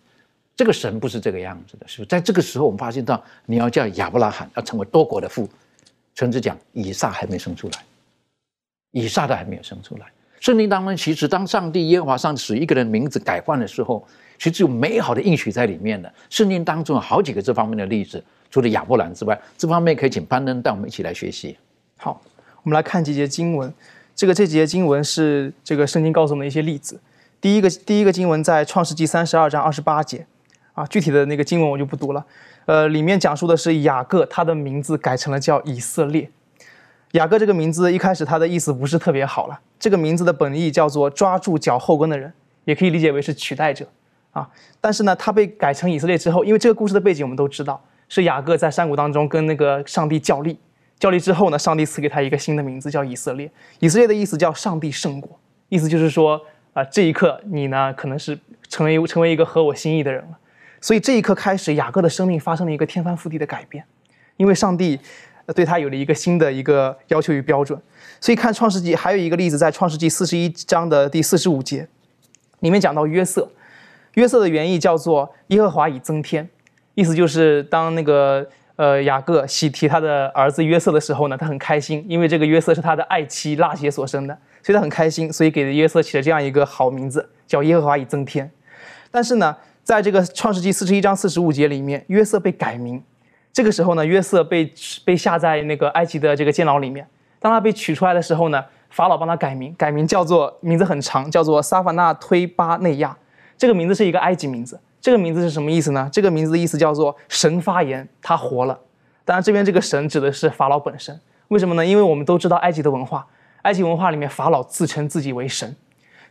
[0.55, 2.07] 这个神不是这个样子的，是不是？
[2.07, 5.47] 在这个时候，我们发现到你要叫亚伯拉罕要成为多国的父，
[6.15, 7.83] 甚至讲以撒还没生出来，
[8.91, 10.05] 以撒都还没有生出来。
[10.39, 16.13] 圣经当中，其实当上帝耶和华上使一个人名字改换的时候，其实有美好的应许在里面的。
[16.29, 21.57] 圣经当中有好几个这方面的例子，除了亚伯兰之外，这方面可以请班登带我们一起来学习。
[21.97, 22.21] 好，
[22.63, 23.73] 我们来看几节经文。
[24.15, 26.99] 这个这几节经文是这个圣经告诉我们一些例子。
[27.41, 30.25] 第一个第一个经文在创世纪三十二章二十八节。
[30.73, 32.23] 啊，具体的那个经文我就不读了。
[32.65, 36.29] 呃，里面讲述的是雅各，他的名字改成了叫以色列。
[37.11, 39.59] 雅各这个名字一开始他的意思不是特别好了。
[39.79, 42.31] 这个名字的本意叫做抓住脚后跟的人，
[42.65, 43.87] 也可以理解为是取代者。
[44.31, 44.47] 啊，
[44.79, 50.59] 但是呢，他被改成以色列之后，因为这个故事的背景我们都知道，是雅各在山谷当中跟那个上帝较力，
[50.99, 53.49] 较力之后呢，上帝赐给他一个新的名字叫以色列。
[53.79, 55.39] 以色列的意思叫上帝胜过，
[55.69, 56.39] 意思就是说
[56.73, 60.37] 啊，这一刻你呢可能是成为成为一个合我心意的人了。
[60.81, 63.83] 所以这一刻开始，雅各的生命发生了一个天翻覆地的改变，
[64.35, 64.99] 因为上帝
[65.53, 67.79] 对他有了一个新的一个要求与标准。
[68.19, 71.87] 所以看创世纪还有一个例子，在创世纪四十一章的第四十五节，
[72.59, 73.49] 里面讲到约瑟。
[74.13, 76.49] 约瑟的原意叫做耶和华以增添，
[76.95, 88.49] 意思就是当那个呃雅各喜提他的儿子约瑟的时候呢，他很开心，因为这个约瑟是他的爱妻拉结所生的，所以他很开心，所以给约瑟起了这样一个好名字，叫耶和华以增添。
[89.11, 89.55] 但是呢。
[89.87, 93.01] 在这个创世纪四十一章四十五节里面，约瑟被改名。
[93.57, 94.71] 这个时候呢，约瑟被
[95.03, 97.03] 被下在那个埃及的这个监牢里面。
[97.39, 103.17] 当他被取出来的时候呢，法老帮他改名，改名叫做名字很长，叫做萨法纳推巴内亚。
[103.57, 104.79] 这个名字是一个埃及名字。
[105.01, 106.07] 这个名字是什么意思呢？
[106.13, 108.79] 这个名字的意思叫做神发言，他活了。
[109.25, 111.19] 当然，这边这个神指的是法老本身。
[111.47, 111.83] 为什么呢？
[111.83, 113.25] 因为我们都知道埃及的文化，
[113.63, 115.75] 埃及文化里面法老自称自己为神。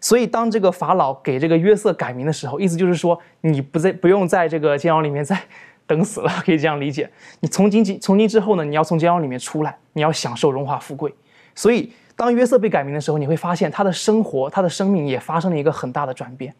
[0.00, 5.36] 所以，当这个法老给这个约瑟改名的时候，意思就是说，你不在不用在这个监牢里面再
[5.86, 7.08] 等死了，可以这样理解。
[7.40, 11.14] 你从今今从今之后呢，你要从监牢里面出来，你要享受荣华富贵。
[11.54, 16.54] 所以，当约瑟被改名的时候，你会发现他的生活、他的生命也发生了一个很大的转变。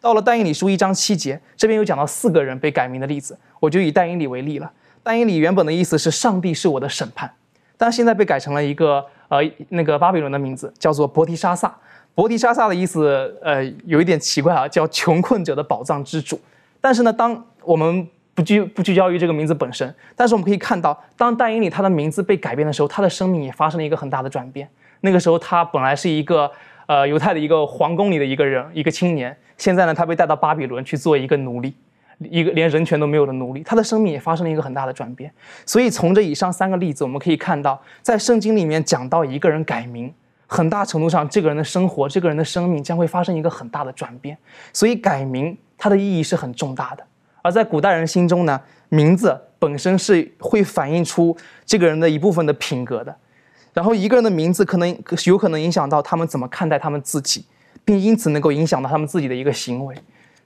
[0.00, 4.70] 到了但以理书一章七节，这边有讲到四个人被改名的例子，我就以但以理为例了。
[5.02, 7.30] 但以理原本的意思是上帝是我的审判，
[7.76, 9.38] 但现在被改成了一个呃
[9.70, 11.74] 那个巴比伦的名字，叫做伯提沙撒。
[12.14, 16.38] 伯提沙撒的意思，呃，有一点奇怪啊，叫穷困者的宝藏之主。
[16.80, 24.68] 但是呢，当我们不聚不聚焦于这个名字本身，但是我们可以看到，当但以理他的名字被改变的时候，他的生命也发生了一个很大的转变。
[25.00, 26.50] 那个时候，他本来是一个
[26.86, 29.36] 呃犹太的一个皇宫里的一个人，一个青年。
[29.58, 31.74] 现在呢，他被带到巴比伦去做一个奴隶，
[32.18, 33.62] 一个连人权都没有的奴隶。
[33.62, 35.30] 他的生命也发生了一个很大的转变。
[35.66, 40.12] 所以，从这以上三个例子，我们可以看到，在圣经里面讲到一个人改名。
[40.46, 44.36] 很大程度上，这个人的生活，这个人的生命将会发生一个很大的转变，
[44.70, 47.02] 所以改名它的意义是很重大的。
[47.42, 53.14] 而在古代人心中呢，名字本身是会反映出这个人的一部分的品格的。
[53.74, 57.44] 然后一个人的名字可能有可能影响到他们怎么看待他们自己，
[57.84, 59.96] 并因此能够影响到他们自己的一个行为。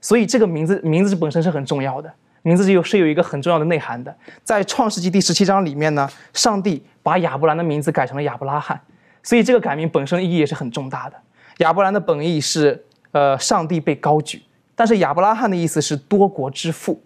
[0.00, 4.14] 所以这个名字名字本身是很重要的，名字是有是有一个很重要的内涵的。
[4.44, 8.80] 在创世纪第十七章里面呢，上帝把亚伯兰的名字改成了亚伯拉罕。
[9.24, 11.16] 所以这个改名本身意义也是很重大的。
[11.58, 14.40] 亚伯兰的本意是，呃，上帝被高举，
[14.76, 17.02] 但是亚伯拉罕的意思是多国之父。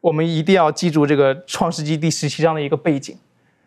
[0.00, 3.16] 我们一定要记住这个创世纪第十七章的一个背景，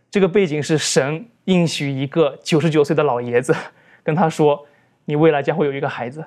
[0.10, 3.56] 这个背景是神应许一个九十九岁的老爷子，
[4.02, 4.66] 跟他说，
[5.06, 6.26] 你未来将会有一个孩子。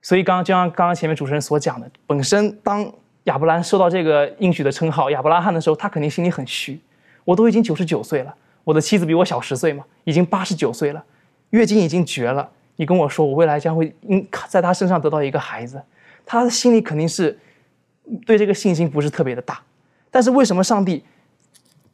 [0.00, 2.90] 所以刚刚就像刚刚前面主持人所讲的，本身当
[3.24, 6.78] 亚伯兰收到这个应许的称号亚伯拉罕的时候，他肯定心里很虚，
[7.24, 8.34] 我都已经九十九岁了。
[8.62, 11.04] 我的妻子比我小十岁嘛，已经八十九岁了，
[11.50, 12.48] 月经已经绝了。
[12.76, 15.82] 你跟我说，我未来将会因在她身上得到一个孩子，
[16.26, 17.38] 他的心里肯定是
[18.26, 19.60] 对这个信心不是特别的大。
[20.10, 21.04] 但是为什么上帝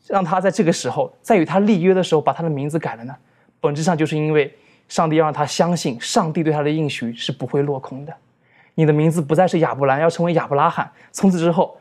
[0.07, 3.14] 让他在这个时候，在与他立约的时候把他的名字改了呢？
[3.61, 4.55] 本质上就是因为
[4.88, 8.14] 上帝要让他相信，上帝对他的应许是不会落空的。
[8.75, 10.90] 你的名字不再是亚伯兰，要成为亚伯拉罕。
[11.12, 11.79] 从此之后，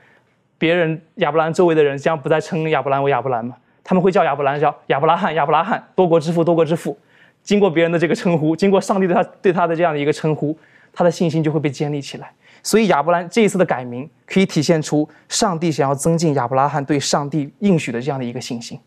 [0.57, 3.55] 别人亚伯兰周围的人将不再称亚伯兰为亚伯兰吗？
[3.83, 6.97] 他们会叫亚伯兰叫亚伯拉罕，亚伯拉罕，多国之父，多国之父。
[7.41, 10.55] 经过别人的这个称呼，经过上帝对他对他的这样的一个称呼，
[10.93, 12.31] 他的信心就会被建立起来。
[12.61, 18.77] 所以亚伯兰这一次的改名，可以体现出上帝想要增进亚伯拉罕对上帝应许的这样的一个信心。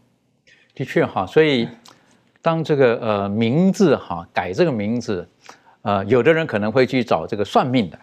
[0.75, 1.67] 的确哈，所以
[2.43, 5.27] 当这个呃名字哈改这个名字，
[5.81, 7.99] 呃，有的人可能会去找这个算命的。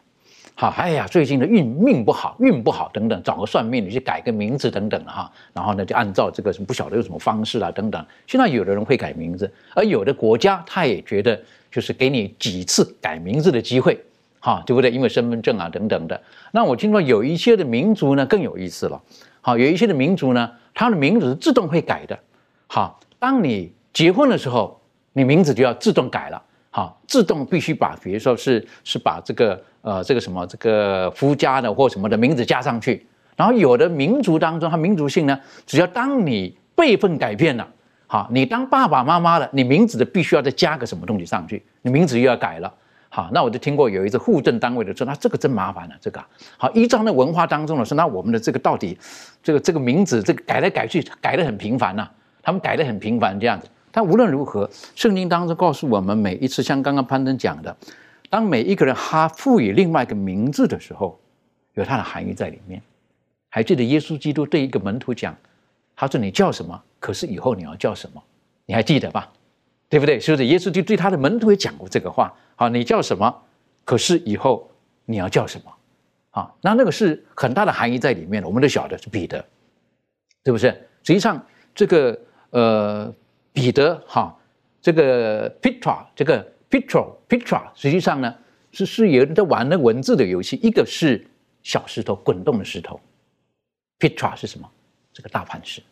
[0.56, 8.06] 好，哎呀，最近的运命不好，运不好等等，找个算命的去改个名字等等哈，然后呢就按照这个什么不晓得有什么方式啊等等。
[8.28, 11.39] 现在有的人会改名字，而有的国家他也觉得
[11.72, 14.00] 就是给你几次改名字的机会
[14.40, 14.90] 哈，对不对？
[14.90, 16.22] 因为身份证啊等等的。
[16.52, 19.02] 那我听说有一些的民族呢更有意思了，
[19.42, 22.18] 好，有一些的民族呢，它的名字是自动会改的。
[22.68, 24.80] 好，当你结婚的时候，
[25.14, 26.42] 你名字就要自动改了。
[26.72, 33.06] 好，自动必须把，比如说是是把这个呃这个什么这个夫家的或什么的名字加上去。
[33.36, 37.68] 然后有的民族当中，它民族性呢，只要当你辈分改变了，
[38.12, 42.74] 好，你当爸爸妈妈了，你名字的必须要再加个什么东西上去，你名字又要改了。
[43.07, 46.20] 好，那我就听过有一次户政单位的说，那这个真麻烦了，这个
[46.57, 48.97] 好依照那文化当中的说，那我们的这个到底
[49.43, 52.10] 这个这个名字这个改来改去改的很频繁呐，
[52.41, 53.68] 他们改的很频繁这样子。
[53.91, 57.78] 但无论如何，圣经当中告诉我们，每一次像刚刚潘登讲的，
[58.28, 61.20] 当每一个人他赋予另外一个名字的时候，
[61.76, 62.82] 有它的含义在里面。
[63.49, 65.36] 还记得耶稣基督对一个门徒讲
[66.00, 66.82] ：“他说你叫什么？
[66.97, 68.24] 可是以后你要叫什么？
[68.66, 69.30] 你还记得吧？
[69.89, 70.18] 对不对？
[70.18, 70.45] 是不是？
[70.45, 72.34] 耶稣就对他的门徒也讲过这个话。
[72.56, 73.43] 好，你叫什么？
[73.84, 74.72] 可是以后
[75.04, 75.74] 你要叫什么？
[76.30, 78.47] 好，那那个是很大的含义在里面的。
[78.47, 79.43] 我们都晓得是彼得，
[80.45, 80.68] 是不是？
[81.04, 81.45] 实际上
[81.76, 82.18] 这个
[82.52, 83.14] 呃
[83.52, 84.34] 彼得哈，
[84.82, 88.34] 这个 Petra，这个 Petro Petra，实际上呢
[88.72, 91.28] 是是有人在玩那文字的游戏，一个是
[91.62, 92.97] 小石头，滚动的石头。
[94.00, 94.72] Petra 是什么？
[95.20, 95.84] 这个大磐石，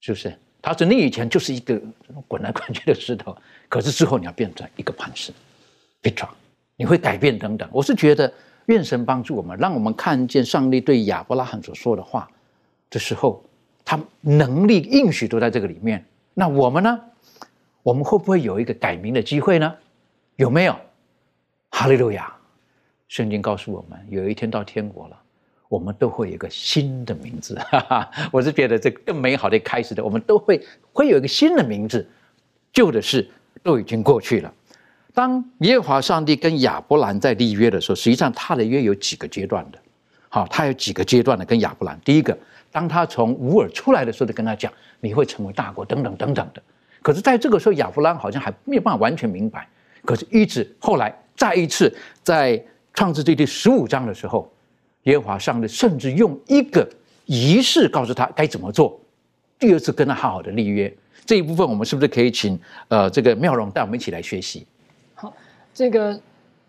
[0.00, 0.34] 是不是？
[0.62, 1.78] 他说你以前就是一个
[2.26, 3.36] 滚来滚去的石头，
[3.68, 5.34] 可是之后你要变成一个磐石
[6.02, 6.30] ，Petra，
[6.76, 7.68] 你会改变等等。
[7.70, 8.32] 我是觉得
[8.64, 12.26] 愿神帮助我们，让我们看见上帝对亚伯拉罕所说的话
[12.88, 13.44] 的时候，
[13.84, 16.02] 他能力应许都在这个里面。
[16.32, 16.98] 那我们呢？
[17.82, 19.76] 我们会不会有一个改名的机会呢？
[20.36, 20.74] 有没有？
[21.70, 22.34] 哈利路亚！
[23.08, 25.22] 圣经告诉我们，有一天到天国了。
[25.68, 32.08] 我们都会有一个新的名字，哈哈，我是觉得这更美好的开始的，我们都会会有一个新的名字，
[32.72, 33.28] 旧的事
[33.64, 34.52] 都已经过去了。
[35.12, 39.78] 当耶和华上帝跟亚伯兰在立约的时候，实际上他的约有几个阶段的，
[40.28, 41.98] 好，他有几个阶段的跟亚伯兰。
[42.04, 42.38] 第一个，
[42.70, 46.62] 当他从乌尔出来的时候，就跟他讲你会成为大国，等等等等的。
[47.02, 49.68] 可是在这个时候，亚伯兰好像还没有办法完全明白。
[50.04, 51.92] 可是，一直后来再一次
[52.22, 52.62] 在
[52.94, 54.48] 创世纪第十五章的时候。
[55.06, 56.88] 耶和华上帝甚至用一个
[57.24, 58.96] 仪式告诉他该怎么做，
[59.58, 60.92] 第二次跟他好好的立约。
[61.24, 62.56] 这一部分我们是不是可以请
[62.88, 64.64] 呃这个妙容带我们一起来学习？
[65.14, 65.32] 好，
[65.74, 66.16] 这个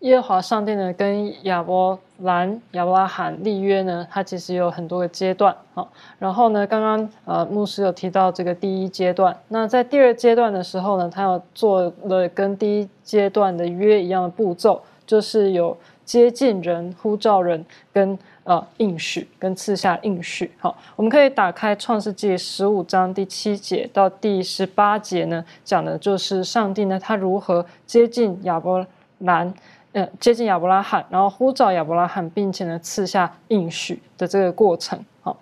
[0.00, 5.56] 耶和华上帝呢跟亚伯兰亚伯拉罕立约呢，它其实有很多个阶段。
[5.74, 15.76] 好，然后呢，刚刚呃牧师有提到这个第一阶段，那在第二阶段的时候呢，他要做了跟第一阶段的约一样的步骤，就是有。
[16.08, 28.86] 接近人、呼召人跟呃应许跟赐下应许，好，我们可以打开创世纪十五章第七节到第十八节呢，讲的就是上帝呢他如何接近亚伯
[29.18, 29.52] 兰，
[29.92, 35.36] 呃，接近亚伯拉罕，然后呼召亚伯拉罕，并且呢赐下应许的这个过程，好，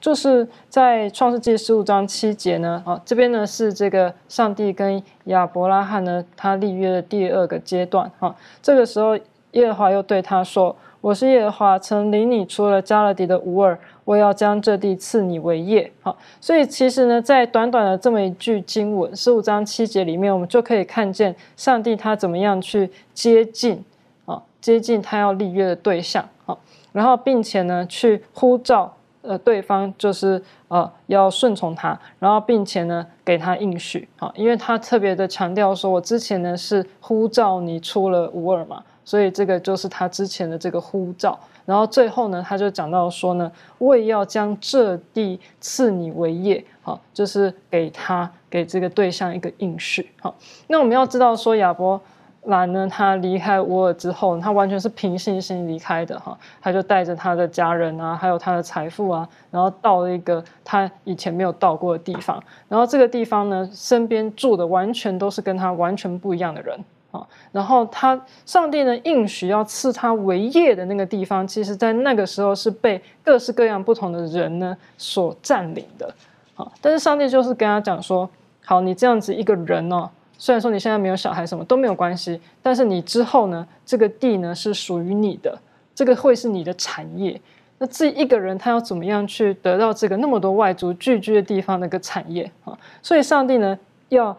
[0.00, 9.18] 就是在创世纪十五章七节呢，啊，这边呢是这个上帝跟亚伯拉罕呢他立约的第二个阶段，哈，这个时候。
[9.52, 23.84] 耶和华又对他说：“我是耶和华，曾领你出了加勒底的乌尔，我要将这地赐你为业。”好，所以其实呢，在短短的这么一句经文十五章七节里面，我们就可以看见上帝他怎么样去接近
[24.24, 26.56] 啊，接近他要立约的对象啊，
[26.92, 28.90] 然后并且呢，去呼召
[29.20, 50.34] 呃对方，就是呃要顺从他，然后并且呢给他应许啊，因为他特别的强调说：“我之前呢是呼召你出了乌尔嘛。”所以这个就是他之前的这个呼召，然后最后呢，他就讲到说呢，为要将这地赐你为业，好，就是给他给这个对象一个应许，好。
[50.68, 52.00] 那我们要知道说亚伯
[52.44, 66.78] 兰呢，他离开乌尔之后，他完全是凭信心离开的，哈，他就带着他的家人啊，还有他的财富啊，然后到了一个他以前没有到过的地方，然后这个地方呢，身边住的完全都是跟他完全不一样的人。
[67.12, 76.12] 啊，然后他上帝呢应许要赐他为业的那个地方，其实在那个时候是被各式各样不同的人呢所占领的。
[76.56, 78.28] 啊，但是上帝就是跟他讲说：
[78.64, 80.08] 好，你这样子一个人哦，
[80.38, 85.58] 虽然说你现在没有小孩，什么都没有关系，但是你之后呢，这个地呢是属于你的，
[85.94, 87.38] 这个会是你的产业。
[87.76, 92.78] 那这一个人他要怎么样去得到这个那么多外族聚居的地方的一个产业啊？
[93.02, 94.34] 所以上帝呢要。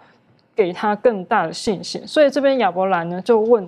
[0.56, 3.68] 给他更大的信心，所以这边亚伯兰呢就问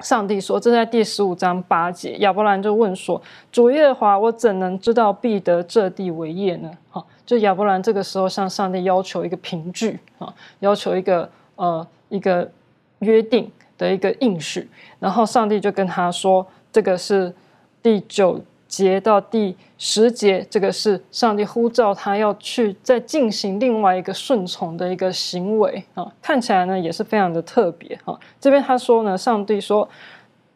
[0.00, 3.20] 上帝说：“这在第十五章八节，亚伯兰就问说
[3.52, 12.50] ：‘主耶和华，我怎能知道必得这地为业呢？’哈，就亚伯兰这个时候向上帝要求一个凭据啊，要求一个呃一个
[12.98, 14.68] 约定，的一个应许，
[14.98, 17.32] 然后上帝就跟他说，这个是
[17.80, 18.40] 第九
[18.72, 28.18] 节到第十节，这个是上帝呼召他要去再进行另外一个顺从的一个行为啊，看起来呢也是非常的特别啊。
[28.40, 29.86] 这边他说呢，上帝说，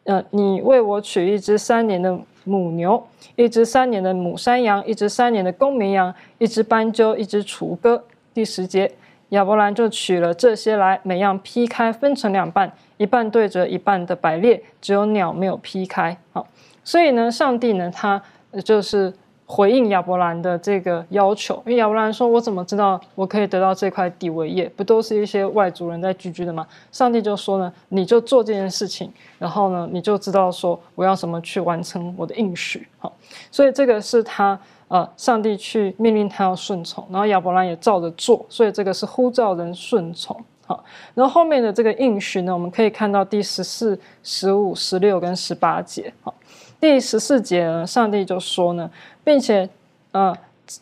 [0.05, 3.05] 呃，你为我取一只三年的母牛，
[3.35, 8.03] 一只三年的母山羊，一只三年的公绵羊，一只斑鸠，一只雏鸽。
[8.33, 8.91] 第十节。
[9.31, 16.17] 亚伯兰就取了这些来，每样劈开，分成两半，一半对着一半的摆列，只有鸟没有劈开。
[16.31, 16.47] 好，
[16.87, 18.21] 所以呢，上帝呢，他
[18.63, 19.13] 就是
[19.45, 24.71] 回应亚伯兰的这个要求，因为亚伯兰说：“我怎么知道我可以得到这块地为业？
[24.73, 33.11] 不都是一些外族人在居居的吗？”上帝就说呢：“你就做这件事情，然后呢，你就知道说我要怎么去完成我的应许。”好，
[33.51, 34.57] 所以这个是他。
[34.89, 40.33] 呃，上帝去命令他要顺从，然后亚伯兰也照着做，所以这个是呼召人顺从。
[40.65, 40.81] 好，
[41.13, 46.13] 然后后面的这个应许呢，我们可以看到第十四、十五、十六跟十八节。
[46.21, 46.33] 好，
[46.79, 48.89] 第十四节呢，上帝就说呢，
[49.23, 49.69] 并且，
[50.11, 50.35] 呃，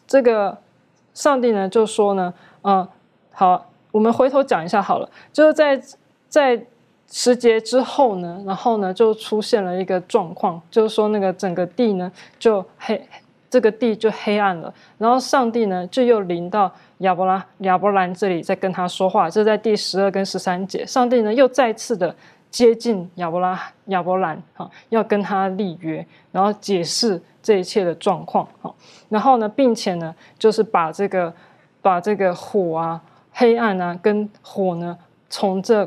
[0.06, 0.58] 这个
[1.14, 2.34] 上帝呢就说呢，
[2.64, 2.88] 嗯，
[3.32, 5.82] 好，我们回头讲一下好了，就是在
[6.28, 6.66] 在
[7.10, 13.02] 十节之后呢，然后呢就出现了一个状况，就是说那个整个地呢就黑。
[13.48, 19.30] 这个地就黑暗了，然后上帝呢就又临到亚伯拉亚伯兰这里，在跟他说话。
[19.30, 22.14] 这在第十二跟十三节，上帝呢又再次的
[22.56, 28.74] 接近亚伯拉亚伯兰，哈，要跟他立约，然后解释这一切的状况，哈，
[29.10, 31.34] 然后呢，并且呢，就是把这个
[31.82, 33.02] 把这个火啊、
[33.34, 34.98] 黑暗啊跟火呢，
[35.30, 35.86] 从这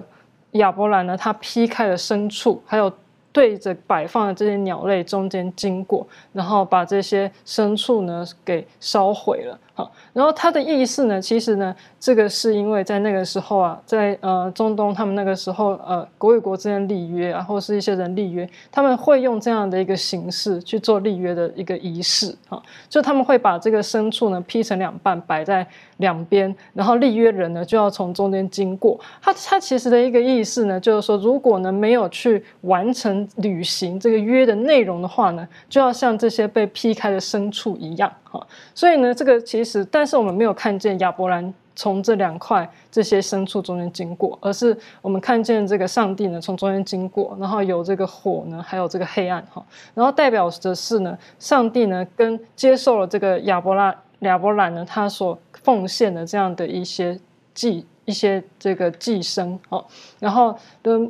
[0.50, 2.92] 亚伯兰呢他劈开的牲畜，还有。
[3.30, 9.56] 对着摆放的这些鸟类中间经过，然后把这些牲畜呢给烧毁了。
[9.78, 25.64] 好，然后他的意思呢，其实呢，这个是因为在那个时候啊，在呃中东，他们那个时候呃国与国之间立约啊，或是一些人立约，他们会用这样的一个形式去做立约的一个仪式啊，就他们会把这个牲畜呢劈成两半，摆在
[25.98, 28.98] 两边，然后立约人呢就要从中间经过。
[29.22, 38.12] 他他其实的一个意思呢，就是说，如果呢没有去完成履行这个约的内容的话呢，就要像这些被劈开的牲畜一样。
[38.30, 49.64] 好，所以呢，这个其实，但是我们没有看见亚伯兰从这两块这些牲畜中间经过，而是我们看见这个上帝呢从中间经过，然后有这个火呢，还有这个黑暗哈，
[49.94, 57.18] 然后代表的是呢，上帝呢跟接受了这个亚伯拉亚伯兰呢他所奉献的这样的一些
[57.54, 59.82] 祭一些这个祭牲哦，
[60.18, 61.00] 然后的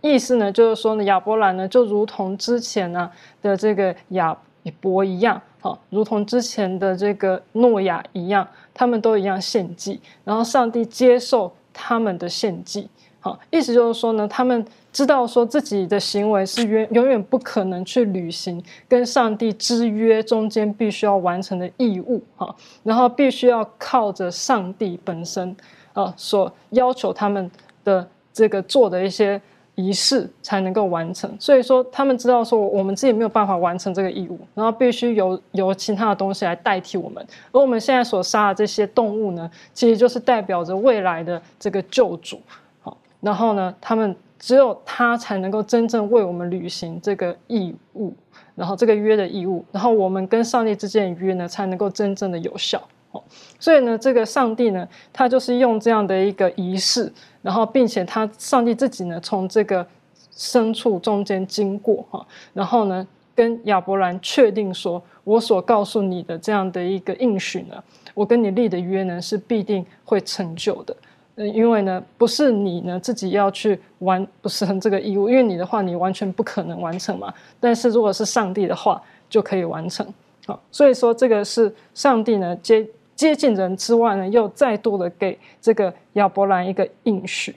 [0.00, 3.10] 意思呢就是说呢，亚伯兰呢就如同之前呢
[3.42, 4.34] 的这个亚
[4.80, 5.42] 伯一样。
[5.62, 12.88] 好，如同之前的这个诺亚一样，他们都一样献祭，然后上帝接受他们的献祭。
[13.20, 22.20] 好，意思就是说呢，他们知道说自己的行为是永永远不可能去履行跟上帝之约中间必须要完成的义务。
[22.34, 22.52] 哈，
[22.82, 25.56] 然后必须要靠着上帝本身
[25.92, 27.48] 啊所要求他们
[27.84, 29.40] 的这个做的一些。
[29.74, 37.26] 仪式才能够完成，所以说他们知道说我们自己没有办法完成这个义务，然后必须由由其他的东西来代替我们。
[37.52, 42.38] 而我们现在所杀的这些动物呢，其实就是代表着未来的这个救主。
[42.82, 48.12] 好，然后呢，他们只有他才能够真正为我们履行这个义务，
[48.54, 52.82] 然后这个约的义务，然后我们跟上帝之间的约呢，才能够真正的有效。
[53.10, 53.22] 好
[53.58, 57.12] 所以呢，这个上帝呢，他就是用这样的一个仪式，
[57.42, 59.86] 然后并且他上帝自己呢，从这个
[60.34, 62.24] 牲畜中间经过哈，
[62.54, 67.82] 然后呢，跟亚伯兰确定说，我所告诉你的这样的一个应许呢，
[68.14, 70.96] 我跟你立的约呢，是必定会成就的。
[71.34, 77.32] 嗯，因为呢，不是你呢自己要去完不成这个义务，因为你的话，你完全不可能完成嘛。
[77.58, 80.06] 但是如果是上帝的话，就可以完成。
[80.46, 82.86] 好，所以说这个是上帝呢接。
[83.14, 87.56] 接近人之外呢，又再度的给这个亚伯兰一个应许。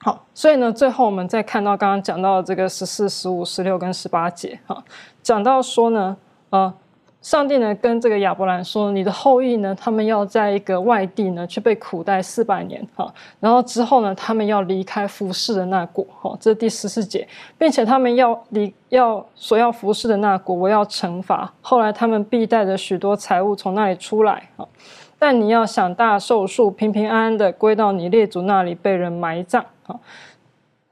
[0.00, 4.84] 好，所以呢，最后我们再看到刚刚讲到这个十四、十五、十六跟十八节，哈，
[5.22, 6.16] 讲到说呢，
[6.50, 6.74] 呃。
[7.20, 13.12] 上帝呢，跟这个亚伯兰说：“你的后裔呢，他们要在一个外地呢，去被苦待四百年，哈。
[13.40, 16.36] 然后之后呢，他们要离开服侍的那国，哈。
[16.40, 17.26] 这是第十四节，
[17.58, 21.52] 并且他们要离要所要服侍的那国，我要惩罚。
[21.60, 24.66] 后来他们必带着许多财物从那里出来，哈。
[25.18, 29.98] 但你要享大寿数，平平安安的归到你列祖那里，被人埋葬，哈。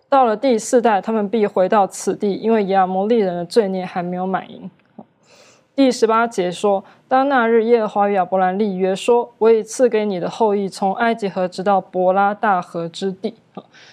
[0.09, 4.69] 到了第四代，他们必回到此地，因为亚摩利人的罪孽还没有满盈。”
[5.77, 13.35] 第十八节说：“当那日，耶和华与亚伯兰立约，说：我已赐给你的后裔，从埃及河直到伯拉大河之地。”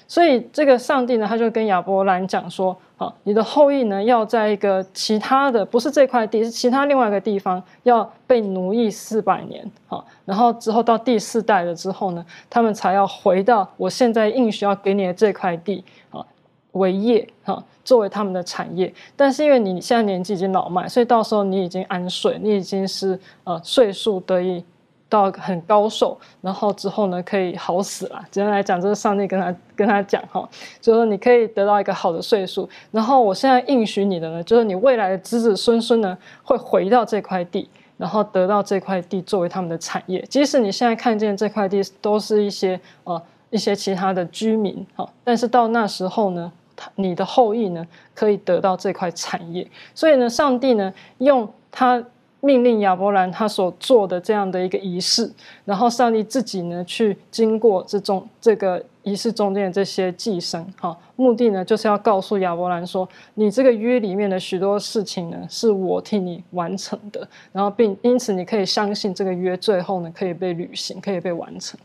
[0.07, 9.69] 所以这个上帝呢，他就跟亚伯兰讲说：“好，你的后裔呢，要在一个其他的，不是这块地，是其他另外一个地方，要被奴役四百年。
[9.85, 16.25] 好，然后之后到第四代了之后呢，他们才要回到我现在应许要给你的这块地啊
[16.71, 17.27] 为业。
[17.43, 24.63] 哈。”作为他们的产业，但是因为你现在年纪已经老迈，所以到时候你已经安睡，你已经是呃岁数得以
[25.09, 28.23] 到很高寿，然后之后呢可以好死了。
[28.31, 30.47] 简单来讲，就是上帝跟他跟他讲哈，
[30.79, 40.19] 就是你可以得到一个好的岁数，然后我现在应许你的呢，就是你未来的子子孙孙呢会回到这块地，然后得到这块地作为他们的产业。
[40.29, 46.51] 即使你现在看见这块地都是一些呃一些其他的居民哈，但是到那时候呢。
[46.95, 49.67] 你的后裔呢，可以得到这块产业。
[49.93, 52.03] 所以呢，上帝呢，用他
[52.41, 55.31] 命令亚伯兰他所做的这样的一个仪式，
[55.63, 71.79] 然后上帝自己呢，去经过这种这个仪式中间的这些寄生，哈，目的呢，就是要告诉亚伯兰说，你这个约里面的许多事情呢，是我替你完成的，然后并因此你可以相信这个约最后呢，可以被履行，可以被完成。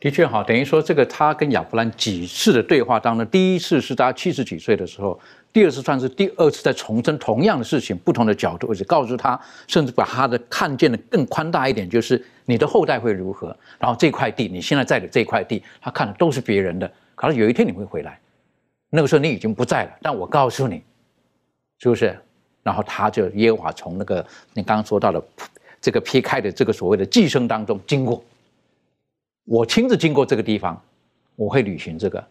[0.00, 5.20] 的确哈，等于说这个他跟亚伯兰几次的对话当中，第一次是他七十几岁的时候，
[5.52, 18.18] 第二次算是第二次在重申同样的事情，不同的角度，而且告诉他，甚至把他的看见的更宽大一点，就是你的后代会如何，然后这块地你现在在的这块地，他看的都是别人的，可能有一天你会回来，
[18.88, 20.82] 那个时候你已经不在了，但我告诉你，
[21.78, 22.18] 是不是？
[22.62, 24.24] 然后他就耶和华从那个
[24.54, 25.22] 你刚刚说到的
[25.78, 28.24] 这个劈开的这个所谓的寄生当中经过。
[29.44, 30.80] 我亲自经过这个地方，
[31.36, 32.24] 我会履行这个。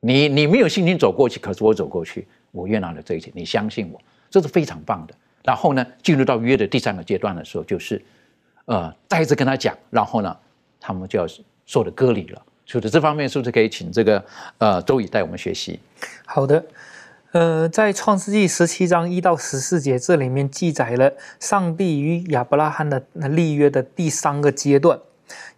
[0.00, 4.00] 你你没有信心走过去，可是我走过去，我约拿了这一切，你相信我，
[4.30, 5.14] 这是非常棒的。
[5.42, 8.00] 然后呢，进入到约的第三个阶段的时候，就是
[8.66, 10.36] 呃，再一次跟他讲，然后呢，
[10.78, 11.26] 他们就要
[11.64, 12.42] 受的割礼了。
[12.66, 14.24] 所以这方面是不是可以请这个
[14.58, 15.80] 呃周宇带我们学习？
[16.26, 16.64] 好的，
[17.32, 24.98] 呃，在创世纪十七章一到十四节这里面记载了上帝与亚伯拉罕的立约的第三个阶段。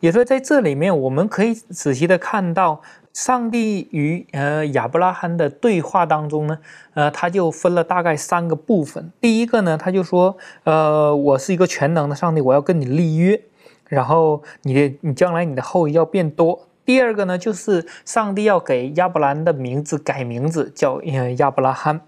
[0.00, 2.80] 也说在这里面，我们可以仔细的看到，
[3.12, 6.58] 上帝与呃亚伯拉罕的对话当中呢，
[6.94, 9.12] 呃，他就分了大概三个部分。
[9.20, 13.40] 第一个呢，他就说，呃，我是一个全能的上帝，我要跟你立约，
[13.88, 16.68] 然后你的你将来你的后裔要变多。
[16.84, 22.00] 第二个呢，就是上帝要给亚伯兰的名字改名字，叫呃亚伯拉罕。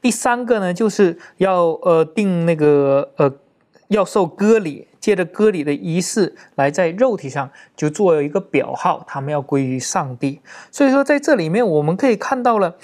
[0.00, 3.32] 第三个呢，就是要呃定那个呃
[3.88, 4.86] 要受割礼。
[5.02, 10.40] 借着歌里的仪式来在肉体上就做一个表号，他们要归于上帝。
[10.70, 12.76] 所以说，在这里面我们可以看到了。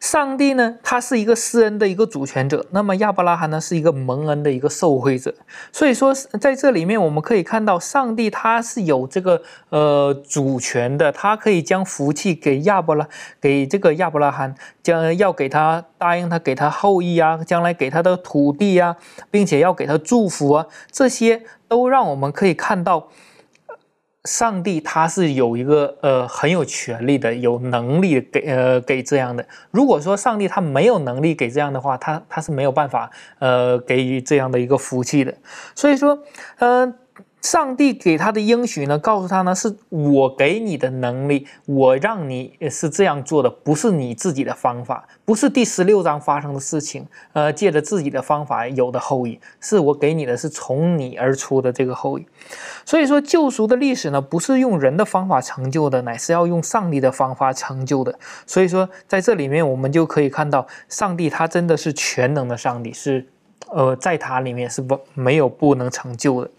[0.00, 5.34] 上帝呢，他是一个施恩的一个主权者，那么亚伯拉罕呢是一个蒙恩的一个受惠者。
[5.72, 13.08] 所以说，在这里面我们可以看到，上帝他是有这个呃主权的，他可以将福气给亚伯拉，
[13.40, 18.96] 给这个亚伯拉罕，将要给他答应他给他后裔啊，将来给他的土地啊，
[19.30, 23.08] 并且要给他祝福啊，这些都让我们可以看到。
[24.24, 29.44] 上帝他是有一个呃很有权利的，有能力给呃给这样的。
[29.70, 35.34] 如果说上帝他没有能力给这样的话，他他是没有办法呃给予这样的一个福气的。
[35.74, 36.18] 所以说，
[36.58, 36.94] 嗯。
[37.42, 52.24] 上帝给他的应许呢，告诉他呢，是我给你的能力，我让你是这样做的，不是你自己的方法，不是第十六章发生的事情，呃，借着自己的方法有的后裔，是我给你的是从你而出的这个后裔。
[52.86, 58.16] 所以说，救赎的历史呢，不是用人的方法成就的，乃是要用上帝的方法成就的。
[58.46, 63.26] 所以说，在这里面我们就可以看到，上帝他真的是全能的上帝，是
[63.70, 66.50] 呃，在他里面是不没有不能成就的。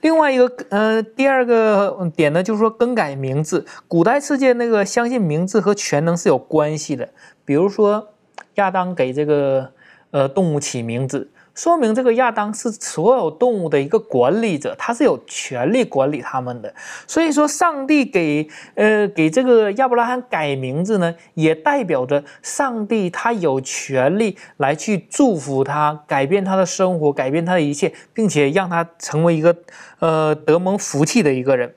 [0.00, 3.66] 另外一个，呃，第二个点呢，就是说更改名字。
[3.86, 7.08] 古代世界那个相信名字和全能是有关系的。
[7.44, 8.08] 比如说，
[8.54, 9.72] 亚当给这个
[10.10, 11.30] 呃动物起名字。
[11.58, 16.72] 说明这个亚当是所有动物的一个管理者，他是有权利管理他们的。
[17.04, 18.46] 所以说，上帝给
[18.76, 29.56] 呃给这个亚伯拉罕改名字呢，也代表着上帝他有权利来去祝福他，改变他的生活，改变他的一切，并且让他成为一个
[29.98, 31.74] 呃得蒙福气的一个人。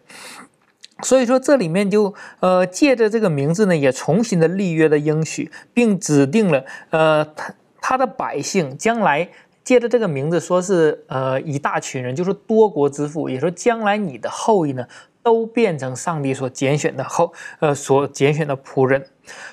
[1.01, 9.27] 所以说，这里面就呃借着这个名字呢，也重新的立约的应许，并指定了呃他他的百姓将来。
[9.63, 14.85] 借着这个名字说是呃一大群人，就是多国之父，也说将来你的后裔呢
[15.23, 19.05] 都变成上帝所拣选的后，呃，所拣选的仆人。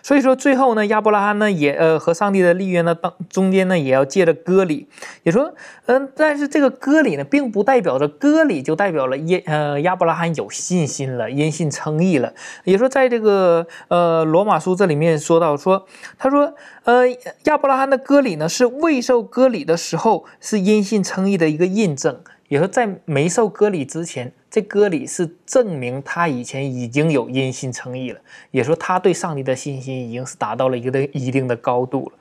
[0.03, 4.89] 所以说，最后呢，亚伯拉罕呢也呃和上帝的立约呢当中间呢也要借着割礼，
[5.23, 5.55] 也说，
[5.87, 12.33] 嗯，但是这个割礼呢，并不代表着割礼就代表了耶呃亚伯拉罕有信心了，因信称义了。
[12.65, 15.87] 也说，在这个呃罗马书这里面说到说，
[16.19, 16.55] 他说，
[16.85, 17.05] 呃
[17.45, 22.21] 亚伯拉罕的割礼呢是未受割礼的时候是因信称义的一个印证。
[22.49, 28.19] 也说，在没受割礼之前，这割礼是证明他以前已经有因信称义了。
[28.51, 32.13] 也说，他对上帝的信心已经是达到了一个的一定的高度了。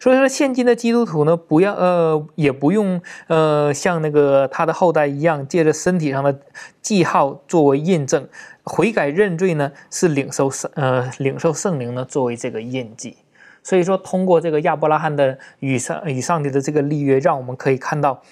[0.00, 6.40] 所以说，现今的基督徒呢，不要呃，也不用呃，像那个他的后代一样，借着身体上的
[6.80, 8.26] 记号作为印证，
[8.62, 13.18] 悔改认罪呢，是领受圣呃领受圣灵呢作为这个印记。
[13.62, 18.22] 所以说，通过这个亚伯拉罕的与上与上帝的这个立约，让我们可以看到。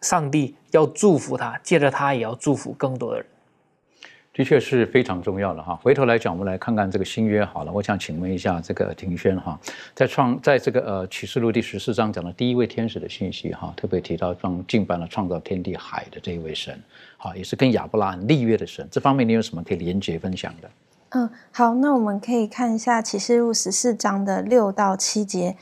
[0.00, 3.26] 上帝要祝福他，借着他也要祝福更多的人，
[4.32, 5.74] 的确是非常重要的哈。
[5.82, 7.72] 回头来讲，我们来看看这个新约好了。
[7.72, 9.58] 我想请问一下这个庭轩哈，
[9.94, 16.78] 在创在这个呃启示录第十四章讲的第一位天使的信息哈，特别提到创敬拜了创造天地海的这一位神，
[17.16, 18.86] 好，也是跟亚伯拉罕立约的神。
[18.90, 20.70] 这方面你有什么可以连接分享的？
[21.10, 25.56] 嗯，好，那我们可以看一下启示录十四章的六到七节，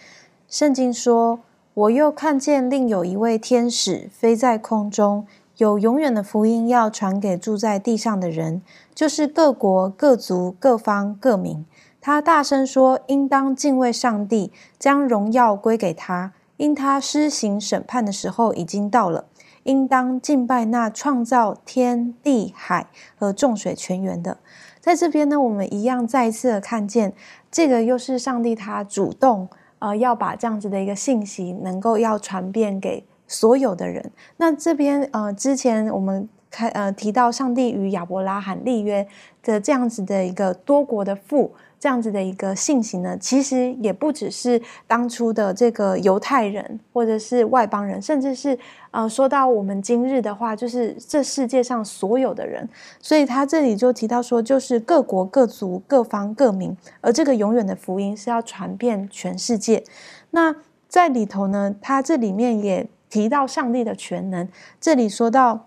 [0.49, 1.41] 圣经说。
[1.75, 8.63] 我又看见另有一位天使飞在空中，有永远的福音要传给住在地上的人，
[8.95, 11.67] 就是各国、各族、各方、各民。
[12.01, 19.25] 他大声说：“应当敬畏上帝，将荣耀归给他，因他施行审判的时候已经到了。
[19.65, 24.39] 应当敬拜那创造天地海和众水泉源的。”
[24.81, 27.13] 在这边呢，我们一样再一次的看见，
[27.51, 29.49] 这个又是上帝他主动。
[29.85, 34.11] 呃，要把这样子的一个信息能够要传遍给所有的人。
[34.39, 39.07] 那这边呃，之前我们开呃提到上帝与亚伯拉罕立约
[39.43, 41.53] 的这样子的一个多国的父。
[41.85, 48.59] 这样子的一个信息呢，其实也不只是当初的这个犹太人，或者是外邦人，甚至是
[48.91, 52.67] 呃，说到我们今日的话，就是这世界上所有的人。
[53.03, 59.85] 所以他这里就提到说，就是各国各族各方各民，而这个永远的福音是要传遍全世界。
[60.31, 60.57] 那
[60.89, 64.49] 在里头呢，他这里面也提到上帝的全能，
[64.81, 65.67] 这里说到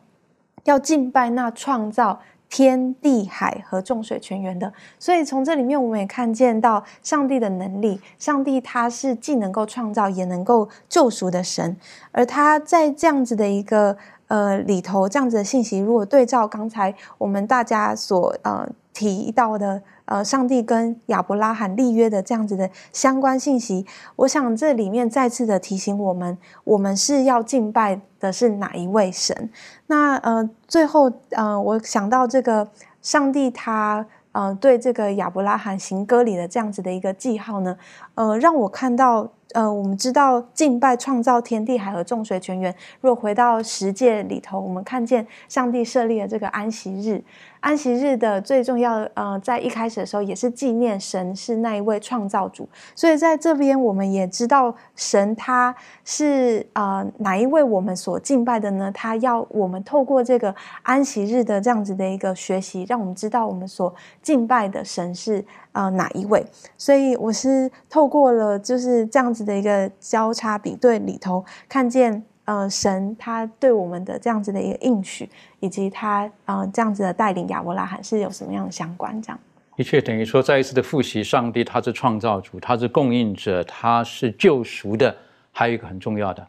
[0.63, 2.19] 要敬拜那创造。
[2.49, 7.99] 天地海和众水泉源的，所以从这里面我们也看见到上帝的能力。
[8.17, 11.75] 上帝他是既能够创造，也能够救赎的神。
[12.11, 19.81] 而他在这样子的一个呃里头，这样子的信息，如果对照刚才我们大家所呃提到的。
[20.07, 23.85] 呃，上帝跟亚伯拉罕立约的这样子的相关信息，
[24.15, 29.49] 我想这里面再次的提醒我们，我们是要敬拜的是哪一位神？
[29.87, 32.69] 那呃，最后呃，我想到这个
[33.01, 37.77] 上帝他呃对这个亚伯拉罕行割礼的这样子的一个记号呢，
[38.15, 42.73] 呃，让我看到呃，我们知道敬拜创造天地海和众水泉源。
[43.01, 47.23] 若回到十诫里头，我们看见上帝设立了这个安息日。
[47.67, 52.65] 安息日的最重要，呃，在一开始的时候也是纪念神是那一位创造主，
[52.95, 58.89] 所以在这边我们也知道神他是呃哪一位我们所敬拜的呢？
[58.93, 65.43] 他要我们透过这个安息日的这样子的一个学习，让我们知道我们所敬拜的神是
[65.73, 66.45] 呃哪一位。
[66.77, 72.23] 所以我是透过了就是这样子的一个交叉比对里头看见。
[72.47, 75.29] 呃，神他对我们的这样子的一个应许，
[75.59, 79.21] 以及他呃这样子的带领亚伯拉罕是有什么样的相关？
[79.21, 79.37] 这样
[79.75, 85.13] 的确等于说再一次的复习，上帝他是创造主，他是供应者，他是救赎的。
[85.51, 86.47] 还有一个很重要的，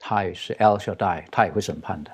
[0.00, 2.10] 他也是 El Shaddai，他也会审判的。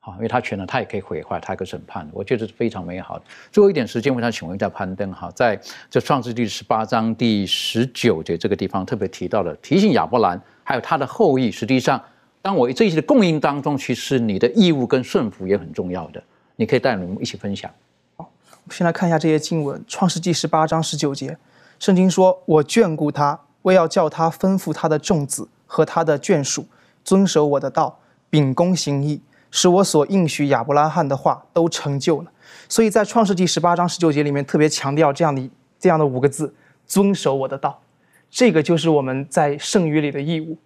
[0.00, 2.08] 好，因为他全能，他也可以毁坏，他也可以审判。
[2.12, 3.24] 我觉得是非常美好的。
[3.52, 5.56] 最后一点时间，我想请问一下攀登哈，在
[5.88, 12.02] 这创世纪十八章第十九节这个地方特别提到了，提醒亚伯兰还有他的后裔，实际上。
[12.46, 16.22] 当我这些的供应当中，其实你的义务跟顺服也很重要的。
[16.54, 17.68] 你可以带我们一起分享。
[18.16, 21.36] 好，我们先来看一下这些经文，《创世纪》十八章十九节，
[21.80, 26.64] 圣经说：“我眷顾他，为要叫他吩咐他的众子和他的眷属
[27.02, 27.98] 遵守我的道，
[28.30, 29.20] 秉公行义，
[29.50, 32.30] 使我所应许亚伯拉罕的话都成就了。”
[32.70, 36.54] 所以在《创世纪》十八章十九节里面特别强调这样的这样的五个字
[36.86, 37.82] ：“遵守我的道。”
[38.30, 40.56] 这个就是我们在圣语里的义务。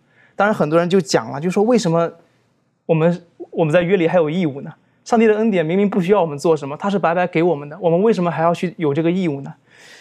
[0.41, 2.11] 当然，很多人就讲了，就说为什么
[2.87, 4.73] 我们我们在约里还有义务呢？
[5.05, 9.53] 上帝的恩典明明不需要我们做什么，他是白白给我们的，我们为什么还要去有这个义务呢？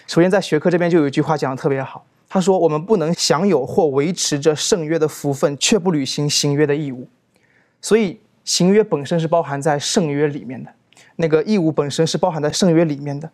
[0.08, 7.06] 首先，在学科这边就有一句话讲的特别好，他说我们不能享有或维持着圣约的福分，却不履行行约的义务。
[7.82, 10.72] 所以，行约本身是包含在圣约里面的。
[11.18, 13.30] 那个义务本身是包含在圣约里面的。